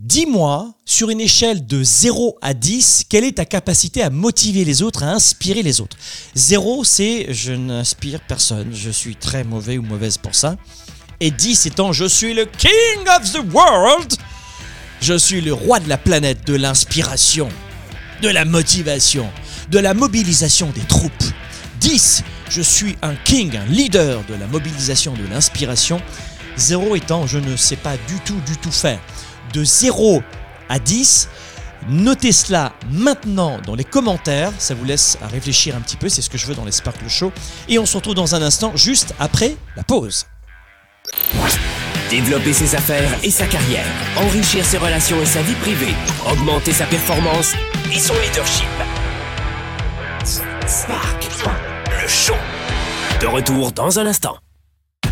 Dis-moi, 0.00 0.74
sur 0.84 1.10
une 1.10 1.20
échelle 1.20 1.66
de 1.66 1.82
0 1.82 2.38
à 2.40 2.54
10, 2.54 3.06
quelle 3.08 3.24
est 3.24 3.38
ta 3.38 3.44
capacité 3.44 4.00
à 4.00 4.10
motiver 4.10 4.64
les 4.64 4.82
autres, 4.82 5.02
à 5.02 5.10
inspirer 5.10 5.64
les 5.64 5.80
autres? 5.80 5.96
0, 6.36 6.84
c'est 6.84 7.26
je 7.30 7.52
n'inspire 7.52 8.20
personne, 8.20 8.68
je 8.72 8.90
suis 8.90 9.16
très 9.16 9.42
mauvais 9.42 9.76
ou 9.76 9.82
mauvaise 9.82 10.16
pour 10.16 10.36
ça. 10.36 10.54
Et 11.18 11.32
10 11.32 11.66
étant 11.66 11.92
je 11.92 12.04
suis 12.04 12.32
le 12.32 12.44
king 12.44 13.08
of 13.08 13.32
the 13.32 13.40
world, 13.52 14.14
je 15.00 15.18
suis 15.18 15.40
le 15.40 15.52
roi 15.52 15.80
de 15.80 15.88
la 15.88 15.98
planète, 15.98 16.46
de 16.46 16.54
l'inspiration, 16.54 17.48
de 18.22 18.28
la 18.28 18.44
motivation, 18.44 19.28
de 19.72 19.80
la 19.80 19.94
mobilisation 19.94 20.70
des 20.70 20.86
troupes. 20.86 21.24
10, 21.80 22.22
je 22.50 22.62
suis 22.62 22.96
un 23.02 23.16
king, 23.16 23.56
un 23.56 23.66
leader 23.66 24.22
de 24.28 24.34
la 24.34 24.46
mobilisation, 24.46 25.14
de 25.14 25.26
l'inspiration. 25.26 26.00
0 26.56 26.94
étant 26.94 27.26
je 27.26 27.38
ne 27.38 27.56
sais 27.56 27.76
pas 27.76 27.96
du 27.96 28.20
tout, 28.24 28.40
du 28.46 28.56
tout 28.58 28.70
faire 28.70 29.00
de 29.52 29.64
0 29.64 30.22
à 30.68 30.78
10. 30.78 31.28
Notez 31.88 32.32
cela 32.32 32.72
maintenant 32.90 33.58
dans 33.64 33.74
les 33.74 33.84
commentaires, 33.84 34.52
ça 34.58 34.74
vous 34.74 34.84
laisse 34.84 35.16
à 35.22 35.26
réfléchir 35.28 35.76
un 35.76 35.80
petit 35.80 35.96
peu, 35.96 36.08
c'est 36.08 36.22
ce 36.22 36.28
que 36.28 36.36
je 36.36 36.46
veux 36.46 36.54
dans 36.54 36.64
les 36.64 36.72
Sparkle 36.72 37.08
Show. 37.08 37.32
Et 37.68 37.78
on 37.78 37.86
se 37.86 37.96
retrouve 37.96 38.14
dans 38.14 38.34
un 38.34 38.42
instant, 38.42 38.72
juste 38.74 39.14
après 39.18 39.56
la 39.76 39.84
pause. 39.84 40.26
Développer 42.10 42.52
ses 42.52 42.74
affaires 42.74 43.10
et 43.22 43.30
sa 43.30 43.46
carrière, 43.46 43.86
enrichir 44.16 44.64
ses 44.64 44.78
relations 44.78 45.20
et 45.22 45.26
sa 45.26 45.42
vie 45.42 45.54
privée, 45.54 45.94
augmenter 46.30 46.72
sa 46.72 46.86
performance 46.86 47.52
et 47.92 47.98
son 47.98 48.14
leadership. 48.14 48.66
Spark, 50.66 51.28
le 52.02 52.08
show. 52.08 52.34
De 53.20 53.26
retour 53.26 53.72
dans 53.72 53.98
un 53.98 54.06
instant. 54.06 54.36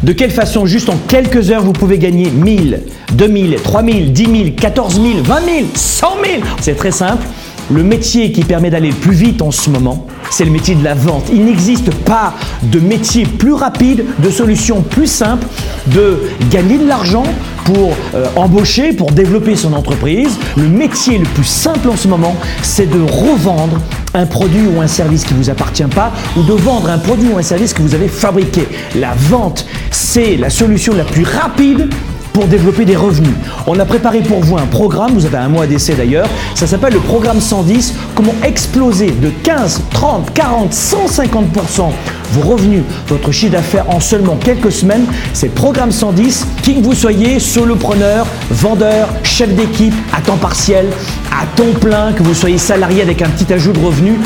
De 0.02 0.12
quelle 0.12 0.30
façon, 0.30 0.66
juste 0.66 0.88
en 0.88 0.96
quelques 1.08 1.50
heures, 1.50 1.62
vous 1.62 1.72
pouvez 1.72 1.98
gagner 1.98 2.30
1000, 2.30 2.82
2000, 3.14 3.56
3000, 3.56 4.12
10 4.12 4.24
000, 4.24 4.50
14 4.56 5.00
000, 5.00 5.14
20 5.24 5.40
000, 5.44 5.66
100 5.74 6.06
000 6.24 6.42
C'est 6.60 6.76
très 6.76 6.92
simple. 6.92 7.26
Le 7.72 7.82
métier 7.82 8.30
qui 8.30 8.44
permet 8.44 8.70
d'aller 8.70 8.90
plus 8.90 9.14
vite 9.14 9.42
en 9.42 9.50
ce 9.50 9.68
moment, 9.68 10.06
c'est 10.30 10.44
le 10.44 10.52
métier 10.52 10.76
de 10.76 10.84
la 10.84 10.94
vente. 10.94 11.24
Il 11.32 11.44
n'existe 11.44 11.92
pas 12.04 12.34
de 12.62 12.78
métier 12.78 13.24
plus 13.24 13.54
rapide, 13.54 14.04
de 14.20 14.30
solution 14.30 14.82
plus 14.82 15.08
simple 15.08 15.46
de 15.88 16.20
gagner 16.50 16.78
de 16.78 16.86
l'argent 16.86 17.24
pour 17.66 17.96
euh, 18.14 18.26
embaucher, 18.36 18.92
pour 18.92 19.10
développer 19.10 19.56
son 19.56 19.72
entreprise. 19.72 20.38
Le 20.56 20.68
métier 20.68 21.18
le 21.18 21.24
plus 21.24 21.44
simple 21.44 21.88
en 21.88 21.96
ce 21.96 22.08
moment, 22.08 22.36
c'est 22.62 22.86
de 22.88 23.02
revendre 23.02 23.80
un 24.14 24.24
produit 24.24 24.66
ou 24.66 24.80
un 24.80 24.86
service 24.86 25.24
qui 25.24 25.34
ne 25.34 25.38
vous 25.38 25.50
appartient 25.50 25.84
pas 25.84 26.12
ou 26.36 26.42
de 26.42 26.52
vendre 26.52 26.88
un 26.88 26.98
produit 26.98 27.28
ou 27.28 27.38
un 27.38 27.42
service 27.42 27.74
que 27.74 27.82
vous 27.82 27.94
avez 27.94 28.08
fabriqué. 28.08 28.66
La 28.94 29.14
vente, 29.14 29.66
c'est 29.90 30.36
la 30.36 30.48
solution 30.48 30.94
la 30.94 31.04
plus 31.04 31.24
rapide 31.24 31.88
pour 32.36 32.48
développer 32.48 32.84
des 32.84 32.96
revenus. 32.96 33.32
On 33.66 33.80
a 33.80 33.86
préparé 33.86 34.20
pour 34.20 34.40
vous 34.40 34.58
un 34.58 34.66
programme, 34.66 35.14
vous 35.14 35.24
avez 35.24 35.38
un 35.38 35.48
mois 35.48 35.66
d'essai 35.66 35.94
d'ailleurs, 35.94 36.28
ça 36.54 36.66
s'appelle 36.66 36.92
le 36.92 36.98
programme 36.98 37.40
110, 37.40 37.94
comment 38.14 38.34
exploser 38.44 39.10
de 39.10 39.30
15, 39.42 39.80
30, 39.90 40.34
40, 40.34 40.70
150% 40.70 41.92
vos 42.32 42.40
revenus, 42.42 42.82
votre 43.08 43.32
chiffre 43.32 43.52
d'affaires 43.52 43.88
en 43.88 44.00
seulement 44.00 44.36
quelques 44.36 44.70
semaines. 44.70 45.06
C'est 45.32 45.48
programme 45.48 45.90
110, 45.90 46.46
qui 46.62 46.74
que 46.74 46.84
vous 46.84 46.92
soyez 46.92 47.40
solopreneur, 47.40 48.26
vendeur, 48.50 49.08
chef 49.22 49.54
d'équipe, 49.54 49.94
à 50.12 50.20
temps 50.20 50.36
partiel, 50.36 50.84
à 51.32 51.46
temps 51.56 51.72
plein, 51.80 52.12
que 52.12 52.22
vous 52.22 52.34
soyez 52.34 52.58
salarié 52.58 53.00
avec 53.00 53.22
un 53.22 53.30
petit 53.30 53.50
ajout 53.50 53.72
de 53.72 53.80
revenus. 53.80 54.18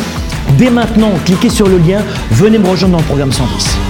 Dès 0.59 0.71
maintenant, 0.71 1.13
cliquez 1.25 1.49
sur 1.49 1.69
le 1.69 1.79
lien, 1.79 2.01
venez 2.33 2.59
me 2.59 2.67
rejoindre 2.67 2.95
dans 2.95 3.03
le 3.03 3.07
programme 3.07 3.33
110. 3.33 3.90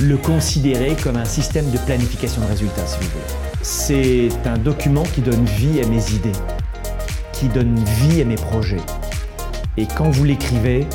le 0.00 0.16
considérer 0.16 0.94
comme 1.02 1.16
un 1.16 1.24
système 1.24 1.70
de 1.70 1.78
planification 1.78 2.40
de 2.42 2.46
résultats, 2.46 2.86
si 2.86 2.98
vous 3.00 3.10
voulez. 3.10 3.24
C'est 3.62 4.28
un 4.46 4.56
document 4.56 5.02
qui 5.02 5.20
donne 5.20 5.44
vie 5.44 5.80
à 5.82 5.86
mes 5.88 6.12
idées, 6.12 6.32
qui 7.32 7.48
donne 7.48 7.74
vie 8.00 8.22
à 8.22 8.24
mes 8.24 8.36
projets. 8.36 8.80
Et 9.76 9.86
quand 9.86 10.10
vous 10.10 10.24
l'écrivez, 10.24 10.86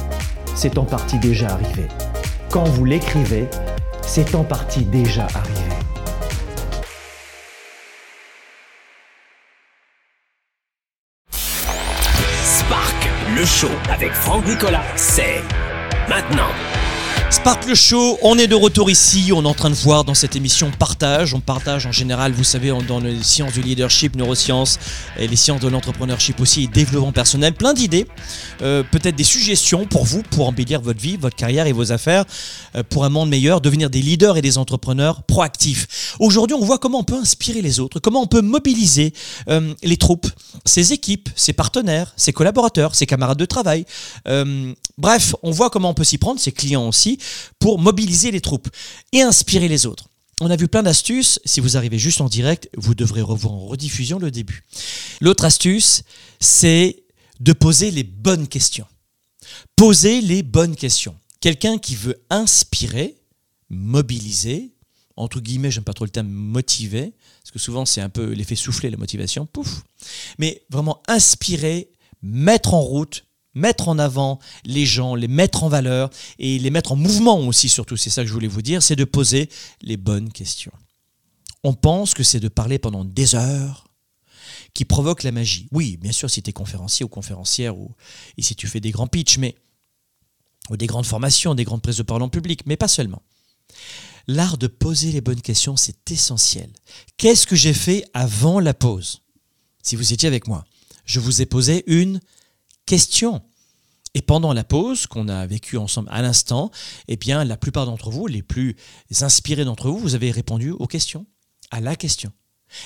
c'est 0.55 0.77
en 0.77 0.85
partie 0.85 1.19
déjà 1.19 1.47
arrivé. 1.49 1.87
Quand 2.49 2.65
vous 2.65 2.85
l'écrivez, 2.85 3.47
c'est 4.01 4.35
en 4.35 4.43
partie 4.43 4.85
déjà 4.85 5.27
arrivé. 5.33 5.59
Spark, 11.31 13.09
le 13.35 13.45
show 13.45 13.71
avec 13.89 14.13
Franck 14.13 14.45
Nicolas, 14.47 14.83
c'est 14.95 15.41
maintenant. 16.07 16.51
Sparkle 17.33 17.73
Show, 17.73 18.19
on 18.21 18.37
est 18.37 18.45
de 18.45 18.53
retour 18.53 18.91
ici, 18.91 19.31
on 19.33 19.43
est 19.43 19.47
en 19.47 19.55
train 19.55 19.71
de 19.71 19.75
voir 19.75 20.03
dans 20.03 20.13
cette 20.13 20.35
émission 20.35 20.69
partage, 20.69 21.33
on 21.33 21.39
partage 21.39 21.87
en 21.87 21.91
général, 21.91 22.31
vous 22.31 22.43
savez, 22.43 22.71
dans 22.87 22.99
les 22.99 23.23
sciences 23.23 23.53
du 23.53 23.63
leadership, 23.63 24.15
neurosciences, 24.15 24.77
et 25.17 25.27
les 25.27 25.35
sciences 25.35 25.59
de 25.59 25.67
l'entrepreneurship 25.67 26.39
aussi, 26.39 26.67
développement 26.67 27.11
personnel, 27.11 27.55
plein 27.55 27.73
d'idées, 27.73 28.05
euh, 28.61 28.83
peut-être 28.83 29.15
des 29.15 29.23
suggestions 29.23 29.87
pour 29.87 30.05
vous, 30.05 30.21
pour 30.21 30.47
embellir 30.47 30.79
votre 30.79 31.01
vie, 31.01 31.17
votre 31.17 31.35
carrière 31.35 31.65
et 31.65 31.71
vos 31.71 31.91
affaires, 31.91 32.23
euh, 32.75 32.83
pour 32.87 33.03
un 33.03 33.09
monde 33.09 33.29
meilleur, 33.29 33.61
devenir 33.61 33.89
des 33.89 34.03
leaders 34.03 34.37
et 34.37 34.43
des 34.43 34.59
entrepreneurs 34.59 35.23
proactifs. 35.23 36.15
Aujourd'hui, 36.19 36.55
on 36.55 36.63
voit 36.63 36.77
comment 36.77 36.99
on 36.99 37.03
peut 37.03 37.17
inspirer 37.17 37.63
les 37.63 37.79
autres, 37.79 37.99
comment 37.99 38.21
on 38.21 38.27
peut 38.27 38.41
mobiliser 38.41 39.11
euh, 39.49 39.73
les 39.81 39.97
troupes, 39.97 40.27
ses 40.65 40.93
équipes, 40.93 41.29
ses 41.35 41.53
partenaires, 41.53 42.13
ses 42.15 42.31
collaborateurs, 42.31 42.93
ses 42.93 43.07
camarades 43.07 43.39
de 43.39 43.45
travail. 43.45 43.85
bref, 44.99 45.35
on 45.41 45.49
voit 45.49 45.71
comment 45.71 45.89
on 45.89 45.93
peut 45.95 46.03
s'y 46.03 46.19
prendre, 46.19 46.39
ses 46.39 46.51
clients 46.51 46.87
aussi, 46.87 47.17
pour 47.59 47.79
mobiliser 47.79 48.31
les 48.31 48.41
troupes 48.41 48.69
et 49.11 49.21
inspirer 49.21 49.67
les 49.67 49.85
autres. 49.85 50.09
On 50.41 50.49
a 50.49 50.55
vu 50.55 50.67
plein 50.67 50.83
d'astuces. 50.83 51.39
Si 51.45 51.59
vous 51.59 51.77
arrivez 51.77 51.99
juste 51.99 52.21
en 52.21 52.27
direct, 52.27 52.69
vous 52.75 52.95
devrez 52.95 53.21
revoir 53.21 53.53
en 53.53 53.65
rediffusion 53.65 54.19
le 54.19 54.31
début. 54.31 54.63
L'autre 55.21 55.45
astuce, 55.45 56.03
c'est 56.39 57.03
de 57.39 57.53
poser 57.53 57.91
les 57.91 58.03
bonnes 58.03 58.47
questions. 58.47 58.87
Poser 59.75 60.21
les 60.21 60.43
bonnes 60.43 60.75
questions. 60.75 61.15
Quelqu'un 61.39 61.77
qui 61.77 61.95
veut 61.95 62.23
inspirer, 62.29 63.15
mobiliser, 63.69 64.73
entre 65.15 65.39
guillemets, 65.39 65.71
j'aime 65.71 65.83
pas 65.83 65.93
trop 65.93 66.05
le 66.05 66.11
terme 66.11 66.27
motiver, 66.27 67.13
parce 67.41 67.51
que 67.51 67.59
souvent 67.59 67.85
c'est 67.85 68.01
un 68.01 68.09
peu 68.09 68.31
l'effet 68.31 68.55
soufflé, 68.55 68.89
la 68.89 68.97
motivation, 68.97 69.45
pouf. 69.45 69.83
Mais 70.39 70.63
vraiment 70.69 71.03
inspirer, 71.07 71.91
mettre 72.21 72.73
en 72.73 72.81
route, 72.81 73.25
mettre 73.53 73.87
en 73.87 73.99
avant 73.99 74.39
les 74.65 74.85
gens, 74.85 75.15
les 75.15 75.27
mettre 75.27 75.63
en 75.63 75.69
valeur 75.69 76.09
et 76.39 76.59
les 76.59 76.69
mettre 76.69 76.91
en 76.93 76.95
mouvement 76.95 77.39
aussi 77.39 77.69
surtout, 77.69 77.97
c'est 77.97 78.09
ça 78.09 78.23
que 78.23 78.27
je 78.27 78.33
voulais 78.33 78.47
vous 78.47 78.61
dire, 78.61 78.81
c'est 78.81 78.95
de 78.95 79.05
poser 79.05 79.49
les 79.81 79.97
bonnes 79.97 80.31
questions. 80.31 80.71
On 81.63 81.73
pense 81.73 82.13
que 82.13 82.23
c'est 82.23 82.39
de 82.39 82.49
parler 82.49 82.79
pendant 82.79 83.05
des 83.05 83.35
heures 83.35 83.87
qui 84.73 84.85
provoque 84.85 85.23
la 85.23 85.31
magie. 85.31 85.67
Oui, 85.71 85.97
bien 85.97 86.11
sûr, 86.11 86.29
si 86.29 86.41
tu 86.41 86.49
es 86.49 86.53
conférencier 86.53 87.05
ou 87.05 87.09
conférencière 87.09 87.77
ou 87.77 87.91
et 88.37 88.41
si 88.41 88.55
tu 88.55 88.67
fais 88.67 88.79
des 88.79 88.91
grands 88.91 89.07
pitchs, 89.07 89.37
mais 89.37 89.55
ou 90.69 90.77
des 90.77 90.87
grandes 90.87 91.05
formations, 91.05 91.55
des 91.55 91.63
grandes 91.63 91.81
prises 91.81 91.97
de 91.97 92.03
parole 92.03 92.23
en 92.23 92.29
public, 92.29 92.61
mais 92.65 92.77
pas 92.77 92.87
seulement. 92.87 93.21
L'art 94.27 94.57
de 94.57 94.67
poser 94.67 95.11
les 95.11 95.21
bonnes 95.21 95.41
questions, 95.41 95.75
c'est 95.75 96.09
essentiel. 96.11 96.71
Qu'est-ce 97.17 97.45
que 97.45 97.55
j'ai 97.55 97.73
fait 97.73 98.05
avant 98.13 98.59
la 98.59 98.73
pause? 98.73 99.21
Si 99.81 99.97
vous 99.97 100.13
étiez 100.13 100.27
avec 100.27 100.47
moi, 100.47 100.65
je 101.05 101.19
vous 101.19 101.41
ai 101.41 101.45
posé 101.45 101.83
une 101.87 102.21
question. 102.85 103.41
Et 104.15 104.21
pendant 104.21 104.53
la 104.53 104.63
pause 104.63 105.07
qu'on 105.07 105.27
a 105.27 105.47
vécue 105.47 105.77
ensemble 105.77 106.09
à 106.11 106.21
l'instant, 106.21 106.69
eh 107.07 107.17
bien, 107.17 107.43
la 107.43 107.57
plupart 107.57 107.85
d'entre 107.85 108.11
vous, 108.11 108.27
les 108.27 108.43
plus 108.43 108.75
inspirés 109.21 109.65
d'entre 109.65 109.89
vous, 109.89 109.97
vous 109.97 110.15
avez 110.15 110.29
répondu 110.29 110.69
aux 110.71 110.87
questions, 110.87 111.25
à 111.71 111.81
la 111.81 111.95
question. 111.95 112.31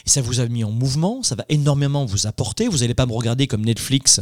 Et 0.06 0.10
ça 0.10 0.22
vous 0.22 0.40
a 0.40 0.48
mis 0.48 0.64
en 0.64 0.72
mouvement, 0.72 1.24
ça 1.24 1.36
va 1.36 1.46
énormément 1.50 2.06
vous 2.06 2.28
apporter. 2.28 2.68
Vous 2.68 2.80
n'allez 2.80 2.94
pas 2.94 3.06
me 3.06 3.14
regarder 3.14 3.48
comme 3.48 3.66
Netflix 3.66 4.22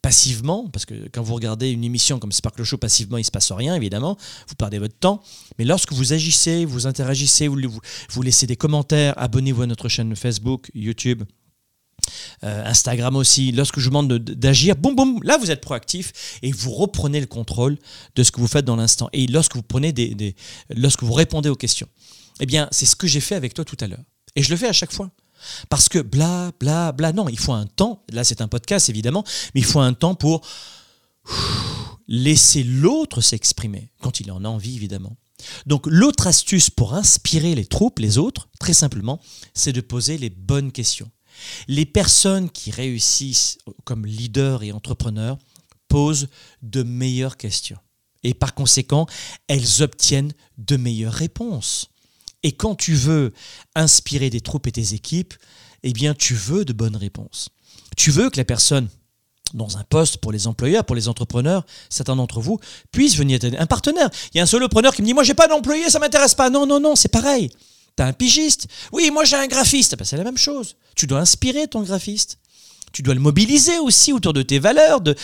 passivement, 0.00 0.68
parce 0.68 0.86
que 0.86 1.08
quand 1.12 1.22
vous 1.22 1.34
regardez 1.34 1.70
une 1.70 1.82
émission 1.82 2.20
comme 2.20 2.30
Sparkle 2.30 2.62
Show 2.62 2.78
passivement, 2.78 3.16
il 3.18 3.22
ne 3.22 3.26
se 3.26 3.32
passe 3.32 3.50
rien, 3.50 3.74
évidemment, 3.74 4.16
vous 4.48 4.54
perdez 4.54 4.78
votre 4.78 4.96
temps. 4.96 5.22
Mais 5.58 5.64
lorsque 5.64 5.92
vous 5.92 6.12
agissez, 6.12 6.64
vous 6.64 6.86
interagissez, 6.86 7.48
vous 7.48 8.22
laissez 8.22 8.46
des 8.46 8.56
commentaires, 8.56 9.14
abonnez-vous 9.16 9.62
à 9.62 9.66
notre 9.66 9.88
chaîne 9.88 10.14
Facebook, 10.14 10.70
YouTube, 10.74 11.24
euh, 12.44 12.64
Instagram 12.64 13.16
aussi, 13.16 13.52
lorsque 13.52 13.78
je 13.78 13.84
vous 13.84 13.90
demande 13.90 14.12
d'agir, 14.18 14.76
boum 14.76 14.94
boum, 14.94 15.20
là 15.22 15.38
vous 15.38 15.50
êtes 15.50 15.60
proactif 15.60 16.38
et 16.42 16.52
vous 16.52 16.72
reprenez 16.72 17.20
le 17.20 17.26
contrôle 17.26 17.78
de 18.14 18.22
ce 18.22 18.30
que 18.32 18.40
vous 18.40 18.46
faites 18.46 18.64
dans 18.64 18.76
l'instant. 18.76 19.08
Et 19.12 19.26
lorsque 19.26 19.56
vous 19.56 19.62
prenez 19.62 19.92
des, 19.92 20.34
lorsque 20.70 21.02
vous 21.02 21.12
répondez 21.12 21.48
aux 21.48 21.56
questions, 21.56 21.88
eh 22.40 22.46
bien 22.46 22.68
c'est 22.70 22.86
ce 22.86 22.96
que 22.96 23.06
j'ai 23.06 23.20
fait 23.20 23.34
avec 23.34 23.54
toi 23.54 23.64
tout 23.64 23.76
à 23.80 23.86
l'heure. 23.86 24.04
Et 24.36 24.42
je 24.42 24.50
le 24.50 24.56
fais 24.56 24.68
à 24.68 24.72
chaque 24.72 24.92
fois. 24.92 25.10
Parce 25.68 25.88
que 25.88 26.00
bla, 26.00 26.50
bla, 26.58 26.92
bla, 26.92 27.12
non, 27.12 27.28
il 27.28 27.38
faut 27.38 27.52
un 27.52 27.66
temps, 27.66 28.04
là 28.10 28.24
c'est 28.24 28.40
un 28.40 28.48
podcast 28.48 28.88
évidemment, 28.88 29.24
mais 29.54 29.60
il 29.60 29.64
faut 29.64 29.80
un 29.80 29.92
temps 29.92 30.14
pour 30.14 30.44
laisser 32.08 32.64
l'autre 32.64 33.20
s'exprimer, 33.20 33.90
quand 34.00 34.20
il 34.20 34.32
en 34.32 34.44
a 34.44 34.48
envie 34.48 34.74
évidemment. 34.74 35.16
Donc 35.66 35.86
l'autre 35.86 36.26
astuce 36.26 36.70
pour 36.70 36.94
inspirer 36.94 37.54
les 37.54 37.66
troupes, 37.66 37.98
les 38.00 38.18
autres, 38.18 38.48
très 38.58 38.72
simplement, 38.72 39.20
c'est 39.54 39.72
de 39.72 39.80
poser 39.80 40.18
les 40.18 40.30
bonnes 40.30 40.72
questions. 40.72 41.10
Les 41.66 41.86
personnes 41.86 42.50
qui 42.50 42.70
réussissent 42.70 43.58
comme 43.84 44.06
leaders 44.06 44.62
et 44.62 44.72
entrepreneurs 44.72 45.38
posent 45.88 46.28
de 46.62 46.82
meilleures 46.82 47.36
questions. 47.36 47.78
Et 48.24 48.34
par 48.34 48.54
conséquent, 48.54 49.06
elles 49.46 49.82
obtiennent 49.82 50.32
de 50.58 50.76
meilleures 50.76 51.12
réponses. 51.12 51.90
Et 52.42 52.52
quand 52.52 52.74
tu 52.74 52.94
veux 52.94 53.32
inspirer 53.74 54.30
des 54.30 54.40
troupes 54.40 54.66
et 54.66 54.72
tes 54.72 54.94
équipes, 54.94 55.34
eh 55.82 55.92
bien, 55.92 56.14
tu 56.14 56.34
veux 56.34 56.64
de 56.64 56.72
bonnes 56.72 56.96
réponses. 56.96 57.48
Tu 57.96 58.10
veux 58.10 58.30
que 58.30 58.36
la 58.36 58.44
personne 58.44 58.88
dans 59.54 59.78
un 59.78 59.84
poste 59.84 60.18
pour 60.18 60.30
les 60.30 60.46
employeurs, 60.46 60.84
pour 60.84 60.94
les 60.94 61.08
entrepreneurs, 61.08 61.64
certains 61.88 62.16
d'entre 62.16 62.40
vous, 62.40 62.60
puisse 62.92 63.16
venir 63.16 63.38
un 63.58 63.66
partenaire. 63.66 64.10
Il 64.32 64.36
y 64.36 64.40
a 64.40 64.42
un 64.42 64.46
solopreneur 64.46 64.94
qui 64.94 65.02
me 65.02 65.06
dit 65.06 65.14
Moi, 65.14 65.24
j'ai 65.24 65.34
pas 65.34 65.48
d'employé, 65.48 65.88
ça 65.90 65.98
m'intéresse 65.98 66.34
pas. 66.34 66.50
Non, 66.50 66.66
non, 66.66 66.80
non, 66.80 66.96
c'est 66.96 67.08
pareil. 67.08 67.50
Tu 67.98 68.02
as 68.02 68.06
un 68.06 68.12
pigiste. 68.12 68.68
Oui, 68.92 69.10
moi, 69.12 69.24
j'ai 69.24 69.34
un 69.34 69.48
graphiste. 69.48 69.96
Ben, 69.98 70.04
c'est 70.04 70.16
la 70.16 70.22
même 70.22 70.38
chose. 70.38 70.76
Tu 70.94 71.08
dois 71.08 71.18
inspirer 71.18 71.66
ton 71.66 71.82
graphiste. 71.82 72.38
Tu 72.92 73.02
dois 73.02 73.12
le 73.12 73.18
mobiliser 73.18 73.80
aussi 73.80 74.12
autour 74.12 74.32
de 74.32 74.42
tes 74.42 74.60
valeurs. 74.60 75.00
De, 75.00 75.16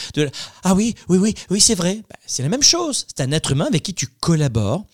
Ah 0.64 0.74
oui, 0.74 0.96
oui, 1.08 1.18
oui, 1.18 1.34
oui, 1.50 1.60
c'est 1.60 1.76
vrai. 1.76 2.02
Ben, 2.10 2.16
c'est 2.26 2.42
la 2.42 2.48
même 2.48 2.64
chose. 2.64 3.06
C'est 3.06 3.22
un 3.22 3.30
être 3.30 3.52
humain 3.52 3.66
avec 3.66 3.84
qui 3.84 3.94
tu 3.94 4.08
collabores 4.08 4.84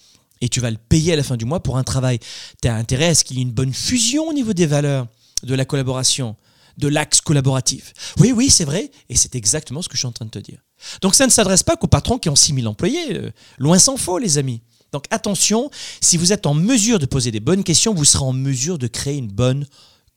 et 0.43 0.51
tu 0.51 0.61
vas 0.61 0.71
le 0.71 0.77
payer 0.77 1.15
à 1.15 1.17
la 1.17 1.23
fin 1.23 1.39
du 1.39 1.47
mois 1.47 1.63
pour 1.63 1.79
un 1.79 1.83
travail. 1.83 2.19
Tu 2.61 2.69
intérêt 2.69 3.07
à 3.07 3.15
ce 3.15 3.25
qu'il 3.25 3.39
y 3.39 3.41
ait 3.41 3.45
une 3.45 3.51
bonne 3.51 3.73
fusion 3.73 4.29
au 4.29 4.35
niveau 4.35 4.53
des 4.53 4.67
valeurs, 4.67 5.07
de 5.43 5.55
la 5.55 5.65
collaboration, 5.65 6.37
de 6.77 6.89
l'axe 6.89 7.23
collaboratif. 7.23 7.95
Oui, 8.19 8.33
oui, 8.33 8.51
c'est 8.51 8.67
vrai, 8.67 8.91
et 9.09 9.17
c'est 9.17 9.35
exactement 9.35 9.81
ce 9.81 9.89
que 9.89 9.95
je 9.95 10.01
suis 10.01 10.07
en 10.07 10.13
train 10.13 10.27
de 10.27 10.31
te 10.31 10.39
dire. 10.39 10.59
Donc 11.01 11.15
ça 11.15 11.25
ne 11.25 11.31
s'adresse 11.31 11.63
pas 11.63 11.77
qu'aux 11.77 11.87
patrons 11.87 12.19
qui 12.19 12.29
ont 12.29 12.37
6000 12.37 12.69
employés, 12.69 13.17
euh, 13.17 13.31
loin 13.57 13.79
s'en 13.79 13.97
faut 13.97 14.19
les 14.19 14.37
amis. 14.37 14.61
Donc 14.93 15.05
attention, 15.11 15.71
si 16.01 16.17
vous 16.17 16.33
êtes 16.33 16.47
en 16.47 16.55
mesure 16.55 16.99
de 16.99 17.07
poser 17.07 17.31
des 17.31 17.41
bonnes 17.41 17.65
questions, 17.65 17.95
vous 17.95 18.05
serez 18.05 18.25
en 18.25 18.33
mesure 18.33 18.79
de 18.79 18.87
créer 18.87 19.17
une 19.17 19.29
bonne 19.29 19.67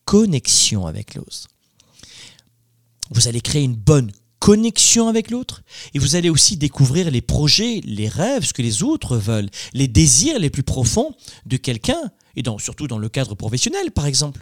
connexion 0.06 0.88
avec 0.88 1.16
l'autre. 1.16 1.48
Vous 3.12 3.28
allez 3.28 3.42
créer 3.42 3.64
une 3.64 3.76
bonne 3.76 4.12
connexion 4.40 5.08
avec 5.08 5.32
l'autre 5.32 5.64
et 5.94 6.00
vous 6.00 6.16
allez 6.16 6.30
aussi 6.30 6.58
découvrir 6.58 7.10
les 7.12 7.22
projets, 7.22 7.82
les 7.86 8.10
rêves, 8.10 8.44
ce 8.44 8.54
que 8.54 8.62
les 8.62 8.84
autres 8.84 9.16
veulent, 9.16 9.50
les 9.74 9.88
désirs 9.88 10.40
les 10.40 10.50
plus 10.50 10.64
profonds 10.64 11.16
de 11.46 11.56
quelqu'un 11.58 12.12
et 12.36 12.44
surtout 12.60 12.88
dans 12.88 12.98
le 12.98 13.10
cadre 13.10 13.36
professionnel 13.36 13.92
par 13.92 14.06
exemple 14.06 14.42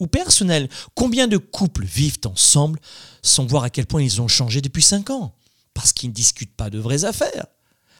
ou 0.00 0.06
personnel. 0.06 0.68
Combien 0.94 1.26
de 1.28 1.38
couples 1.38 1.84
vivent 1.84 2.18
ensemble 2.26 2.78
sans 3.22 3.46
voir 3.46 3.64
à 3.64 3.70
quel 3.70 3.86
point 3.86 4.02
ils 4.02 4.20
ont 4.20 4.28
changé 4.28 4.60
depuis 4.60 4.82
cinq 4.82 5.10
ans? 5.10 5.34
Parce 5.74 5.92
qu'ils 5.92 6.10
ne 6.10 6.14
discutent 6.14 6.54
pas 6.54 6.70
de 6.70 6.78
vraies 6.78 7.04
affaires, 7.04 7.46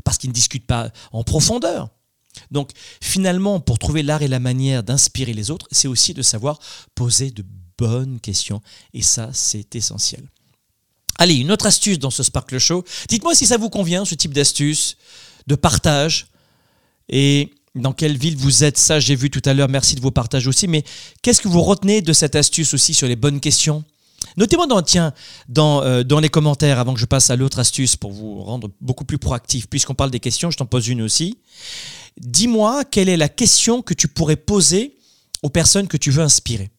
parce 0.04 0.18
qu'ils 0.18 0.30
ne 0.30 0.34
discutent 0.34 0.66
pas 0.66 0.90
en 1.12 1.24
profondeur. 1.24 1.90
Donc 2.50 2.70
finalement, 3.00 3.60
pour 3.60 3.78
trouver 3.78 4.02
l'art 4.02 4.22
et 4.22 4.28
la 4.28 4.40
manière 4.40 4.82
d'inspirer 4.82 5.32
les 5.32 5.50
autres, 5.50 5.66
c'est 5.70 5.88
aussi 5.88 6.14
de 6.14 6.22
savoir 6.22 6.58
poser 6.94 7.30
de 7.30 7.44
bonnes 7.76 8.20
questions. 8.20 8.60
Et 8.94 9.02
ça, 9.02 9.30
c'est 9.32 9.74
essentiel. 9.74 10.28
Allez, 11.18 11.34
une 11.34 11.50
autre 11.50 11.66
astuce 11.66 11.98
dans 11.98 12.10
ce 12.10 12.22
Sparkle 12.22 12.58
Show. 12.58 12.84
Dites-moi 13.08 13.34
si 13.34 13.46
ça 13.46 13.56
vous 13.56 13.70
convient, 13.70 14.04
ce 14.04 14.14
type 14.14 14.32
d'astuce, 14.32 14.96
de 15.46 15.56
partage. 15.56 16.28
Et 17.08 17.50
dans 17.74 17.92
quelle 17.92 18.16
ville 18.16 18.36
vous 18.36 18.64
êtes, 18.64 18.78
ça 18.78 19.00
j'ai 19.00 19.16
vu 19.16 19.30
tout 19.30 19.42
à 19.44 19.54
l'heure, 19.54 19.68
merci 19.68 19.94
de 19.94 20.00
vos 20.00 20.10
partages 20.10 20.46
aussi. 20.46 20.68
Mais 20.68 20.84
qu'est-ce 21.22 21.40
que 21.40 21.48
vous 21.48 21.62
retenez 21.62 22.02
de 22.02 22.12
cette 22.12 22.36
astuce 22.36 22.74
aussi 22.74 22.94
sur 22.94 23.08
les 23.08 23.16
bonnes 23.16 23.40
questions? 23.40 23.84
Notez-moi 24.36 24.66
euh, 25.58 26.04
dans 26.04 26.20
les 26.20 26.28
commentaires 26.28 26.78
avant 26.78 26.94
que 26.94 27.00
je 27.00 27.06
passe 27.06 27.30
à 27.30 27.36
l'autre 27.36 27.58
astuce 27.58 27.96
pour 27.96 28.12
vous 28.12 28.42
rendre 28.42 28.70
beaucoup 28.80 29.04
plus 29.04 29.18
proactif. 29.18 29.68
Puisqu'on 29.68 29.94
parle 29.94 30.10
des 30.10 30.20
questions, 30.20 30.50
je 30.50 30.56
t'en 30.56 30.66
pose 30.66 30.88
une 30.88 31.02
aussi. 31.02 31.38
Dis-moi 32.20 32.84
quelle 32.84 33.08
est 33.08 33.16
la 33.16 33.28
question 33.28 33.82
que 33.82 33.94
tu 33.94 34.08
pourrais 34.08 34.36
poser 34.36 34.96
aux 35.42 35.50
personnes 35.50 35.88
que 35.88 35.96
tu 35.96 36.10
veux 36.10 36.22
inspirer 36.22 36.70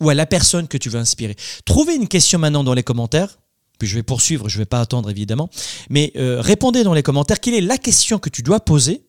ou 0.00 0.08
à 0.08 0.14
la 0.14 0.26
personne 0.26 0.68
que 0.68 0.78
tu 0.78 0.88
veux 0.88 0.98
inspirer? 0.98 1.36
Trouvez 1.64 1.94
une 1.94 2.08
question 2.08 2.38
maintenant 2.38 2.64
dans 2.64 2.74
les 2.74 2.82
commentaires 2.82 3.38
puis 3.78 3.88
je 3.88 3.96
vais 3.96 4.04
poursuivre, 4.04 4.48
je 4.48 4.58
ne 4.58 4.60
vais 4.60 4.66
pas 4.66 4.80
attendre 4.80 5.10
évidemment, 5.10 5.50
mais 5.90 6.12
euh, 6.14 6.40
répondez 6.40 6.84
dans 6.84 6.94
les 6.94 7.02
commentaires 7.02 7.40
quelle 7.40 7.54
est 7.54 7.60
la 7.60 7.78
question 7.78 8.20
que 8.20 8.28
tu 8.28 8.42
dois 8.42 8.60
poser, 8.60 9.02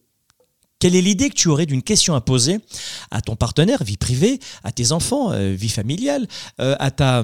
quelle 0.79 0.95
est 0.95 1.01
l'idée 1.01 1.29
que 1.29 1.36
tu 1.36 1.47
aurais 1.47 1.67
d'une 1.67 1.83
question 1.83 2.15
à 2.15 2.21
poser 2.21 2.59
à 3.12 3.21
ton 3.21 3.36
partenaire, 3.36 3.83
vie 3.83 3.97
privée, 3.97 4.39
à 4.63 4.71
tes 4.71 4.91
enfants, 4.91 5.31
euh, 5.31 5.53
vie 5.53 5.69
familiale, 5.69 6.27
à 6.57 6.89
ta 6.89 7.23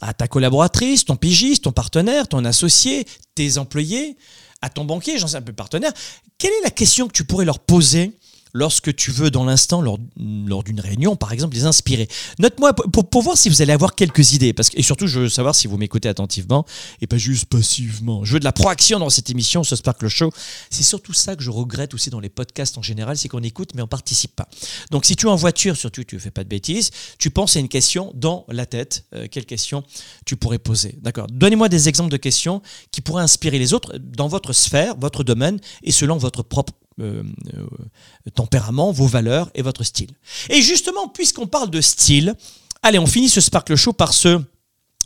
à 0.00 0.12
ta 0.12 0.28
collaboratrice, 0.28 1.04
ton 1.04 1.16
pigiste, 1.16 1.64
ton 1.64 1.72
partenaire, 1.72 2.28
ton 2.28 2.44
associé, 2.44 3.06
tes 3.34 3.58
employés, 3.58 4.16
à 4.62 4.70
ton 4.70 4.84
banquier, 4.84 5.18
j'en 5.18 5.26
sais 5.26 5.36
un 5.36 5.42
peu 5.42 5.52
partenaire. 5.52 5.92
Quelle 6.38 6.52
est 6.52 6.64
la 6.64 6.70
question 6.70 7.06
que 7.06 7.12
tu 7.12 7.24
pourrais 7.24 7.44
leur 7.44 7.60
poser? 7.60 8.16
Lorsque 8.54 8.94
tu 8.94 9.10
veux 9.10 9.30
dans 9.30 9.44
l'instant, 9.44 9.82
lors, 9.82 9.98
lors 10.16 10.62
d'une 10.62 10.80
réunion, 10.80 11.16
par 11.16 11.32
exemple, 11.32 11.54
les 11.56 11.64
inspirer. 11.64 12.08
Note-moi 12.38 12.72
pour, 12.72 13.22
voir 13.22 13.36
si 13.36 13.48
vous 13.48 13.60
allez 13.60 13.72
avoir 13.72 13.94
quelques 13.94 14.32
idées. 14.32 14.52
Parce 14.52 14.70
que, 14.70 14.78
et 14.78 14.82
surtout, 14.82 15.06
je 15.06 15.20
veux 15.20 15.28
savoir 15.28 15.54
si 15.54 15.66
vous 15.66 15.76
m'écoutez 15.76 16.08
attentivement 16.08 16.64
et 17.00 17.06
pas 17.06 17.18
juste 17.18 17.46
passivement. 17.46 18.24
Je 18.24 18.34
veux 18.34 18.38
de 18.38 18.44
la 18.44 18.52
proaction 18.52 18.98
dans 18.98 19.10
cette 19.10 19.28
émission, 19.28 19.64
ce 19.64 19.76
Sparkle 19.76 20.08
Show. 20.08 20.30
C'est 20.70 20.84
surtout 20.84 21.12
ça 21.12 21.36
que 21.36 21.42
je 21.42 21.50
regrette 21.50 21.94
aussi 21.94 22.10
dans 22.10 22.20
les 22.20 22.28
podcasts 22.28 22.78
en 22.78 22.82
général, 22.82 23.16
c'est 23.16 23.28
qu'on 23.28 23.42
écoute 23.42 23.72
mais 23.74 23.82
on 23.82 23.88
participe 23.88 24.34
pas. 24.36 24.48
Donc 24.90 25.04
si 25.04 25.16
tu 25.16 25.26
es 25.26 25.30
en 25.30 25.36
voiture, 25.36 25.76
surtout 25.76 26.04
tu 26.04 26.14
ne 26.14 26.20
fais 26.20 26.30
pas 26.30 26.44
de 26.44 26.48
bêtises, 26.48 26.90
tu 27.18 27.30
penses 27.30 27.56
à 27.56 27.60
une 27.60 27.68
question 27.68 28.12
dans 28.14 28.44
la 28.48 28.66
tête. 28.66 29.04
Euh, 29.14 29.26
quelle 29.30 29.46
question 29.46 29.82
tu 30.24 30.36
pourrais 30.36 30.58
poser 30.58 30.98
D'accord 31.02 31.26
Donnez-moi 31.28 31.68
des 31.68 31.88
exemples 31.88 32.10
de 32.10 32.16
questions 32.16 32.62
qui 32.92 33.00
pourraient 33.00 33.22
inspirer 33.22 33.58
les 33.58 33.74
autres 33.74 33.98
dans 33.98 34.28
votre 34.28 34.52
sphère, 34.52 34.96
votre 34.96 35.24
domaine 35.24 35.58
et 35.82 35.92
selon 35.92 36.16
votre 36.16 36.42
propre 36.42 36.72
euh, 37.00 37.24
euh, 37.54 38.30
tempérament, 38.34 38.92
vos 38.92 39.08
valeurs 39.08 39.50
et 39.54 39.62
votre 39.62 39.82
style. 39.82 40.12
Et 40.48 40.62
justement, 40.62 41.08
puisqu'on 41.08 41.48
parle 41.48 41.68
de 41.68 41.80
style, 41.80 42.36
allez, 42.82 43.00
on 43.00 43.06
finit 43.06 43.28
ce 43.28 43.40
Sparkle 43.40 43.74
Show 43.74 43.92
par 43.92 44.14
ce 44.14 44.40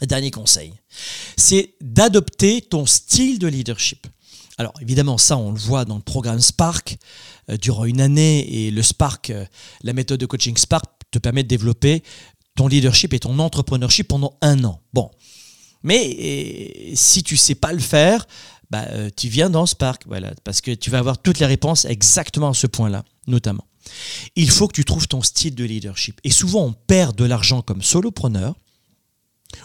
dernier 0.02 0.30
conseil. 0.30 0.74
C'est 1.38 1.74
d'adopter 1.80 2.60
ton 2.60 2.84
style 2.84 3.38
de 3.38 3.46
leadership. 3.46 4.06
Alors 4.58 4.74
évidemment, 4.82 5.16
ça, 5.16 5.38
on 5.38 5.50
le 5.50 5.58
voit 5.58 5.86
dans 5.86 5.96
le 5.96 6.02
programme 6.02 6.40
Spark 6.40 6.98
euh, 7.48 7.56
durant 7.56 7.86
une 7.86 8.02
année 8.02 8.66
et 8.66 8.70
le 8.70 8.82
Spark, 8.82 9.32
la 9.82 9.92
méthode 9.94 10.20
de 10.20 10.26
coaching 10.26 10.58
Spark 10.58 10.84
te 11.10 11.18
permet 11.18 11.42
de 11.42 11.48
développer 11.48 12.02
ton 12.54 12.68
leadership 12.68 13.14
et 13.14 13.18
ton 13.18 13.38
entrepreneurship 13.38 14.08
pendant 14.08 14.36
un 14.42 14.62
an. 14.64 14.82
Bon, 14.92 15.10
mais 15.82 16.92
si 16.94 17.22
tu 17.22 17.38
sais 17.38 17.54
pas 17.54 17.72
le 17.72 17.78
faire, 17.78 18.26
bah, 18.70 18.86
euh, 18.90 19.10
tu 19.14 19.28
viens 19.28 19.50
dans 19.50 19.66
Spark, 19.66 20.02
voilà, 20.06 20.32
parce 20.44 20.60
que 20.60 20.72
tu 20.72 20.90
vas 20.90 20.98
avoir 20.98 21.18
toutes 21.18 21.38
les 21.38 21.46
réponses 21.46 21.84
exactement 21.84 22.50
à 22.50 22.54
ce 22.54 22.66
point-là, 22.66 23.04
notamment. 23.26 23.64
Il 24.36 24.50
faut 24.50 24.68
que 24.68 24.74
tu 24.74 24.84
trouves 24.84 25.08
ton 25.08 25.22
style 25.22 25.54
de 25.54 25.64
leadership. 25.64 26.20
Et 26.24 26.30
souvent, 26.30 26.64
on 26.66 26.72
perd 26.72 27.16
de 27.16 27.24
l'argent 27.24 27.62
comme 27.62 27.82
solopreneur, 27.82 28.54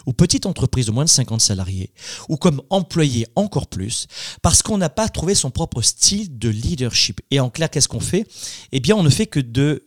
ou 0.06 0.12
petite 0.14 0.46
entreprise 0.46 0.86
de 0.86 0.92
moins 0.92 1.04
de 1.04 1.10
50 1.10 1.40
salariés, 1.40 1.92
ou 2.28 2.36
comme 2.36 2.62
employé 2.70 3.26
encore 3.36 3.66
plus, 3.66 4.06
parce 4.40 4.62
qu'on 4.62 4.78
n'a 4.78 4.88
pas 4.88 5.08
trouvé 5.08 5.34
son 5.34 5.50
propre 5.50 5.82
style 5.82 6.38
de 6.38 6.48
leadership. 6.48 7.20
Et 7.30 7.40
en 7.40 7.50
clair, 7.50 7.70
qu'est-ce 7.70 7.88
qu'on 7.88 8.00
fait? 8.00 8.26
Eh 8.72 8.80
bien, 8.80 8.96
on 8.96 9.02
ne 9.02 9.10
fait 9.10 9.26
que 9.26 9.40
de 9.40 9.84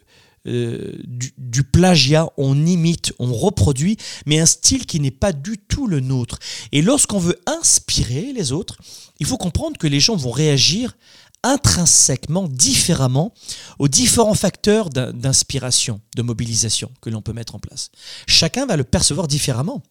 euh, 0.47 0.93
du, 1.05 1.63
plagiat, 1.63 2.29
on 2.37 2.65
imite, 2.65 3.13
on 3.19 3.33
reproduit, 3.33 3.97
mais 4.25 4.39
un 4.39 4.45
style 4.45 4.85
qui 4.85 4.99
n'est 4.99 5.11
pas 5.11 5.33
du 5.33 5.57
tout 5.57 5.87
le 5.87 5.99
nôtre. 5.99 6.39
Et 6.71 6.81
lorsqu'on 6.81 7.19
veut 7.19 7.39
inspirer 7.45 8.33
les 8.33 8.51
autres, 8.51 8.77
il 9.19 9.25
faut 9.25 9.37
comprendre 9.37 9.77
que 9.77 9.87
les 9.87 9.99
gens 9.99 10.15
vont 10.15 10.31
réagir 10.31 10.95
intrinsèquement 11.43 12.47
différemment 12.47 13.33
aux 13.79 13.87
différents 13.87 14.33
facteurs 14.33 14.89
d'inspiration, 14.89 16.01
de 16.15 16.21
mobilisation 16.21 16.91
que 17.01 17.09
l'on 17.09 17.21
peut 17.21 17.33
mettre 17.33 17.55
en 17.55 17.59
place. 17.59 17.91
Chacun 18.27 18.65
va 18.65 18.75
le 18.75 18.83
percevoir 18.83 19.27
différemment. 19.27 19.83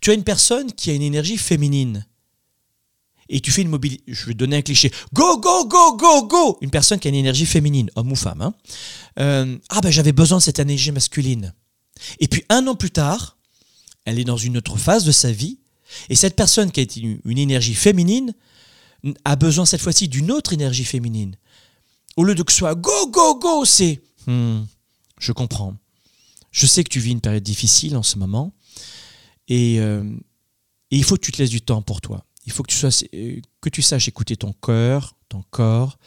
Tu 0.00 0.10
as 0.10 0.14
une 0.14 0.24
personne 0.24 0.72
qui 0.72 0.90
a 0.90 0.94
une 0.94 1.02
énergie 1.02 1.38
féminine 1.38 2.06
et 3.28 3.40
tu 3.40 3.50
fais 3.50 3.62
une 3.62 3.68
mobilité. 3.68 4.02
Je 4.06 4.26
vais 4.26 4.34
donner 4.34 4.56
un 4.56 4.62
cliché. 4.62 4.90
Go, 5.12 5.38
go, 5.38 5.66
go, 5.66 5.96
go, 5.96 6.26
go 6.26 6.58
Une 6.60 6.70
personne 6.70 6.98
qui 6.98 7.08
a 7.08 7.10
une 7.10 7.14
énergie 7.14 7.46
féminine, 7.46 7.90
homme 7.94 8.12
ou 8.12 8.16
femme. 8.16 8.40
Hein. 8.40 8.54
Euh, 9.18 9.58
ah 9.68 9.80
ben 9.80 9.90
j'avais 9.90 10.12
besoin 10.12 10.38
de 10.38 10.42
cette 10.42 10.58
énergie 10.58 10.92
masculine. 10.92 11.54
Et 12.20 12.28
puis 12.28 12.44
un 12.48 12.66
an 12.66 12.74
plus 12.74 12.90
tard, 12.90 13.36
elle 14.04 14.18
est 14.18 14.24
dans 14.24 14.36
une 14.36 14.56
autre 14.56 14.76
phase 14.76 15.04
de 15.04 15.12
sa 15.12 15.30
vie. 15.30 15.58
Et 16.08 16.14
cette 16.14 16.36
personne 16.36 16.70
qui 16.70 16.80
a 16.80 16.84
une 17.24 17.38
énergie 17.38 17.74
féminine 17.74 18.32
a 19.24 19.36
besoin 19.36 19.66
cette 19.66 19.80
fois-ci 19.80 20.08
d'une 20.08 20.30
autre 20.30 20.52
énergie 20.52 20.84
féminine. 20.84 21.36
Au 22.16 22.24
lieu 22.24 22.34
de 22.34 22.42
que 22.42 22.52
ce 22.52 22.58
soit 22.58 22.74
go, 22.74 23.10
go, 23.10 23.38
go, 23.38 23.64
c'est 23.64 24.00
hmm, 24.26 24.62
je 25.18 25.32
comprends. 25.32 25.76
Je 26.50 26.66
sais 26.66 26.82
que 26.82 26.88
tu 26.88 27.00
vis 27.00 27.12
une 27.12 27.20
période 27.20 27.42
difficile 27.42 27.96
en 27.96 28.02
ce 28.02 28.18
moment. 28.18 28.52
Et, 29.48 29.80
euh, 29.80 30.02
et 30.90 30.96
il 30.96 31.04
faut 31.04 31.16
que 31.16 31.20
tu 31.20 31.32
te 31.32 31.38
laisses 31.38 31.50
du 31.50 31.60
temps 31.60 31.82
pour 31.82 32.00
toi 32.00 32.24
il 32.48 32.50
faut 32.50 32.62
que 32.62 32.72
tu, 32.72 32.78
sois, 32.78 32.88
euh, 33.12 33.40
que 33.60 33.68
tu 33.68 33.82
saches 33.82 34.08
écouter 34.08 34.34
ton 34.34 34.54
cœur, 34.54 35.14
ton 35.28 35.44
corps, 35.50 35.98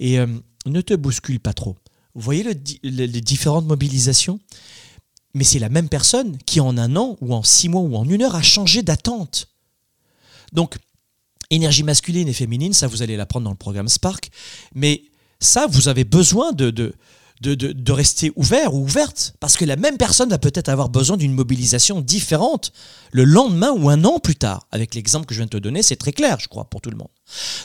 et 0.00 0.18
euh, 0.18 0.26
ne 0.66 0.80
te 0.80 0.94
bouscule 0.94 1.38
pas 1.38 1.52
trop. 1.52 1.76
Vous 2.16 2.22
voyez 2.22 2.44
les 2.82 3.20
différentes 3.20 3.66
mobilisations? 3.66 4.40
Mais 5.34 5.44
c'est 5.44 5.60
la 5.60 5.68
même 5.68 5.88
personne 5.88 6.38
qui 6.38 6.58
en 6.58 6.76
un 6.76 6.96
an 6.96 7.16
ou 7.20 7.32
en 7.34 7.44
six 7.44 7.68
mois 7.68 7.82
ou 7.82 7.94
en 7.94 8.08
une 8.08 8.22
heure 8.22 8.34
a 8.34 8.42
changé 8.42 8.82
d'attente. 8.82 9.48
Donc, 10.52 10.76
énergie 11.50 11.84
masculine 11.84 12.26
et 12.26 12.32
féminine, 12.32 12.72
ça 12.72 12.88
vous 12.88 13.02
allez 13.02 13.16
l'apprendre 13.16 13.44
dans 13.44 13.50
le 13.52 13.56
programme 13.56 13.88
Spark. 13.88 14.30
Mais 14.74 15.04
ça, 15.38 15.68
vous 15.68 15.86
avez 15.86 16.02
besoin 16.02 16.50
de, 16.52 16.70
de, 16.70 16.94
de, 17.40 17.54
de, 17.54 17.92
rester 17.92 18.32
ouvert 18.36 18.74
ou 18.74 18.82
ouverte, 18.84 19.34
parce 19.40 19.56
que 19.56 19.64
la 19.64 19.76
même 19.76 19.98
personne 19.98 20.30
va 20.30 20.38
peut-être 20.38 20.68
avoir 20.68 20.88
besoin 20.88 21.16
d'une 21.16 21.32
mobilisation 21.32 22.00
différente 22.00 22.72
le 23.12 23.24
lendemain 23.24 23.70
ou 23.72 23.88
un 23.88 24.04
an 24.04 24.18
plus 24.18 24.36
tard. 24.36 24.66
Avec 24.72 24.94
l'exemple 24.94 25.26
que 25.26 25.34
je 25.34 25.40
viens 25.40 25.46
de 25.46 25.50
te 25.50 25.56
donner, 25.56 25.82
c'est 25.82 25.96
très 25.96 26.12
clair, 26.12 26.38
je 26.40 26.48
crois, 26.48 26.64
pour 26.64 26.80
tout 26.80 26.90
le 26.90 26.96
monde. 26.96 27.08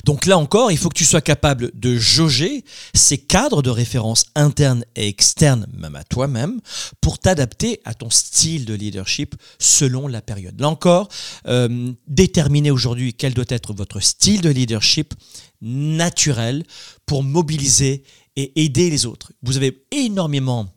Donc 0.05 0.25
là 0.25 0.37
encore, 0.37 0.71
il 0.71 0.77
faut 0.77 0.89
que 0.89 0.97
tu 0.97 1.05
sois 1.05 1.21
capable 1.21 1.71
de 1.73 1.95
jauger 1.95 2.65
ces 2.93 3.17
cadres 3.17 3.61
de 3.61 3.69
référence 3.69 4.25
internes 4.35 4.83
et 4.95 5.07
externes, 5.07 5.67
même 5.73 5.95
à 5.95 6.03
toi-même, 6.03 6.59
pour 6.99 7.19
t'adapter 7.19 7.79
à 7.85 7.93
ton 7.93 8.09
style 8.09 8.65
de 8.65 8.73
leadership 8.73 9.35
selon 9.59 10.07
la 10.07 10.21
période. 10.21 10.59
Là 10.59 10.69
encore, 10.69 11.09
euh, 11.47 11.91
déterminer 12.07 12.71
aujourd'hui 12.71 13.13
quel 13.13 13.33
doit 13.33 13.45
être 13.49 13.73
votre 13.73 13.99
style 13.99 14.41
de 14.41 14.49
leadership 14.49 15.13
naturel 15.61 16.63
pour 17.05 17.23
mobiliser 17.23 18.03
et 18.35 18.63
aider 18.63 18.89
les 18.89 19.05
autres. 19.05 19.31
Vous 19.41 19.57
avez 19.57 19.85
énormément 19.91 20.67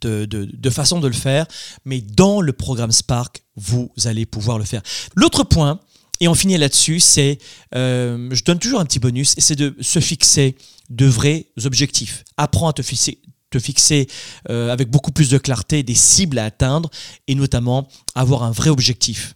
de, 0.00 0.24
de, 0.24 0.70
façons 0.70 1.00
de 1.00 1.06
le 1.06 1.14
faire, 1.14 1.46
mais 1.84 2.00
dans 2.00 2.40
le 2.40 2.52
programme 2.52 2.90
Spark, 2.90 3.42
vous 3.56 3.92
allez 4.04 4.26
pouvoir 4.26 4.58
le 4.58 4.64
faire. 4.64 4.82
L'autre 5.14 5.44
point, 5.44 5.78
et 6.20 6.28
on 6.28 6.34
finit 6.34 6.58
là-dessus, 6.58 7.00
c'est, 7.00 7.38
euh, 7.74 8.28
je 8.32 8.42
donne 8.44 8.58
toujours 8.58 8.80
un 8.80 8.84
petit 8.84 8.98
bonus, 8.98 9.34
c'est 9.38 9.56
de 9.56 9.76
se 9.80 10.00
fixer 10.00 10.56
de 10.90 11.06
vrais 11.06 11.46
objectifs. 11.64 12.24
Apprends 12.36 12.68
à 12.68 12.72
te 12.72 12.82
fixer, 12.82 13.20
te 13.50 13.58
fixer 13.58 14.08
euh, 14.50 14.70
avec 14.70 14.90
beaucoup 14.90 15.12
plus 15.12 15.30
de 15.30 15.38
clarté 15.38 15.82
des 15.82 15.94
cibles 15.94 16.38
à 16.38 16.44
atteindre 16.44 16.90
et 17.28 17.34
notamment 17.34 17.88
avoir 18.14 18.42
un 18.42 18.50
vrai 18.50 18.70
objectif. 18.70 19.34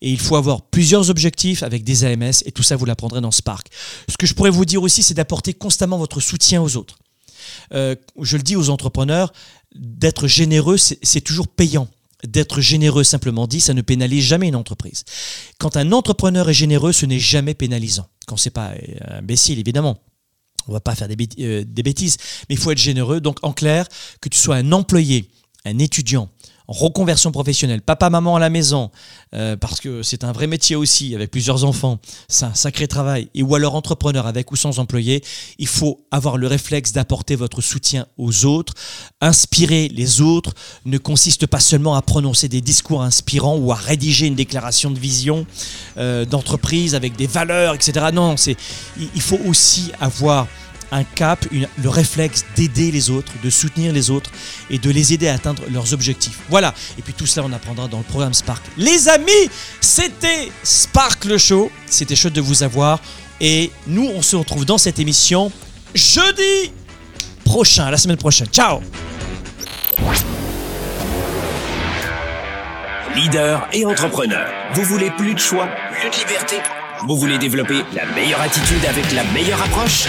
Et 0.00 0.10
il 0.10 0.18
faut 0.18 0.36
avoir 0.36 0.62
plusieurs 0.62 1.10
objectifs 1.10 1.62
avec 1.62 1.84
des 1.84 2.04
AMS 2.04 2.32
et 2.44 2.52
tout 2.52 2.62
ça, 2.62 2.76
vous 2.76 2.84
l'apprendrez 2.84 3.20
dans 3.20 3.30
Spark. 3.30 3.68
Ce 4.08 4.16
que 4.16 4.26
je 4.26 4.34
pourrais 4.34 4.50
vous 4.50 4.64
dire 4.64 4.82
aussi, 4.82 5.02
c'est 5.02 5.14
d'apporter 5.14 5.54
constamment 5.54 5.98
votre 5.98 6.20
soutien 6.20 6.62
aux 6.62 6.76
autres. 6.76 6.98
Euh, 7.72 7.94
je 8.20 8.36
le 8.36 8.42
dis 8.42 8.56
aux 8.56 8.70
entrepreneurs, 8.70 9.32
d'être 9.74 10.28
généreux, 10.28 10.76
c'est 10.78 11.20
toujours 11.20 11.48
payant. 11.48 11.88
D'être 12.26 12.62
généreux, 12.62 13.04
simplement 13.04 13.46
dit, 13.46 13.60
ça 13.60 13.74
ne 13.74 13.82
pénalise 13.82 14.24
jamais 14.24 14.48
une 14.48 14.56
entreprise. 14.56 15.04
Quand 15.58 15.76
un 15.76 15.92
entrepreneur 15.92 16.48
est 16.48 16.54
généreux, 16.54 16.92
ce 16.92 17.04
n'est 17.04 17.18
jamais 17.18 17.52
pénalisant. 17.52 18.08
Quand 18.26 18.38
c'est 18.38 18.50
pas 18.50 18.70
euh, 18.70 19.18
imbécile, 19.18 19.58
évidemment. 19.58 19.98
On 20.66 20.72
va 20.72 20.80
pas 20.80 20.94
faire 20.94 21.08
euh, 21.10 21.64
des 21.66 21.82
bêtises, 21.82 22.16
mais 22.48 22.54
il 22.54 22.58
faut 22.58 22.70
être 22.70 22.78
généreux. 22.78 23.20
Donc, 23.20 23.38
en 23.42 23.52
clair, 23.52 23.86
que 24.22 24.30
tu 24.30 24.38
sois 24.38 24.56
un 24.56 24.72
employé, 24.72 25.30
un 25.66 25.78
étudiant, 25.78 26.30
reconversion 26.68 27.30
professionnelle, 27.30 27.82
papa, 27.82 28.10
maman 28.10 28.36
à 28.36 28.38
la 28.38 28.50
maison, 28.50 28.90
euh, 29.34 29.56
parce 29.56 29.80
que 29.80 30.02
c'est 30.02 30.24
un 30.24 30.32
vrai 30.32 30.46
métier 30.46 30.76
aussi, 30.76 31.14
avec 31.14 31.30
plusieurs 31.30 31.64
enfants, 31.64 31.98
c'est 32.28 32.46
un 32.46 32.54
sacré 32.54 32.88
travail, 32.88 33.28
et 33.34 33.42
ou 33.42 33.54
alors 33.54 33.74
entrepreneur 33.74 34.26
avec 34.26 34.50
ou 34.52 34.56
sans 34.56 34.78
employé, 34.78 35.22
il 35.58 35.68
faut 35.68 36.06
avoir 36.10 36.36
le 36.36 36.46
réflexe 36.46 36.92
d'apporter 36.92 37.36
votre 37.36 37.60
soutien 37.60 38.06
aux 38.16 38.46
autres. 38.46 38.74
Inspirer 39.20 39.88
les 39.88 40.20
autres 40.20 40.54
ne 40.84 40.98
consiste 40.98 41.46
pas 41.46 41.60
seulement 41.60 41.94
à 41.94 42.02
prononcer 42.02 42.48
des 42.48 42.60
discours 42.60 43.02
inspirants 43.02 43.56
ou 43.56 43.72
à 43.72 43.76
rédiger 43.76 44.26
une 44.26 44.34
déclaration 44.34 44.90
de 44.90 44.98
vision 44.98 45.46
euh, 45.98 46.24
d'entreprise 46.24 46.94
avec 46.94 47.16
des 47.16 47.26
valeurs, 47.26 47.74
etc. 47.74 48.06
Non, 48.12 48.36
c'est, 48.36 48.56
il 48.98 49.22
faut 49.22 49.40
aussi 49.46 49.92
avoir 50.00 50.46
un 50.94 51.04
cap, 51.04 51.44
le 51.50 51.88
réflexe 51.88 52.44
d'aider 52.56 52.90
les 52.90 53.10
autres, 53.10 53.32
de 53.42 53.50
soutenir 53.50 53.92
les 53.92 54.10
autres 54.10 54.30
et 54.70 54.78
de 54.78 54.90
les 54.90 55.12
aider 55.12 55.28
à 55.28 55.34
atteindre 55.34 55.62
leurs 55.72 55.92
objectifs. 55.92 56.38
Voilà. 56.48 56.72
Et 56.98 57.02
puis 57.02 57.12
tout 57.12 57.26
cela, 57.26 57.44
on 57.46 57.52
apprendra 57.52 57.88
dans 57.88 57.98
le 57.98 58.04
programme 58.04 58.32
Spark. 58.32 58.62
Les 58.78 59.08
amis, 59.08 59.50
c'était 59.80 60.50
Spark 60.62 61.24
le 61.24 61.36
show. 61.36 61.70
C'était 61.86 62.16
chouette 62.16 62.32
de 62.32 62.40
vous 62.40 62.62
avoir. 62.62 63.00
Et 63.40 63.72
nous, 63.86 64.08
on 64.14 64.22
se 64.22 64.36
retrouve 64.36 64.64
dans 64.64 64.78
cette 64.78 64.98
émission 64.98 65.50
jeudi 65.94 66.72
prochain, 67.44 67.90
la 67.90 67.98
semaine 67.98 68.16
prochaine. 68.16 68.46
Ciao 68.48 68.80
Leader 73.16 73.68
et 73.72 73.84
entrepreneur, 73.84 74.48
vous 74.74 74.82
voulez 74.82 75.10
plus 75.12 75.34
de 75.34 75.38
choix, 75.38 75.68
plus 75.92 76.10
de 76.10 76.16
liberté? 76.16 76.56
Vous 77.06 77.16
voulez 77.16 77.38
développer 77.38 77.82
la 77.94 78.06
meilleure 78.06 78.40
attitude 78.40 78.84
avec 78.88 79.12
la 79.12 79.22
meilleure 79.24 79.62
approche? 79.62 80.08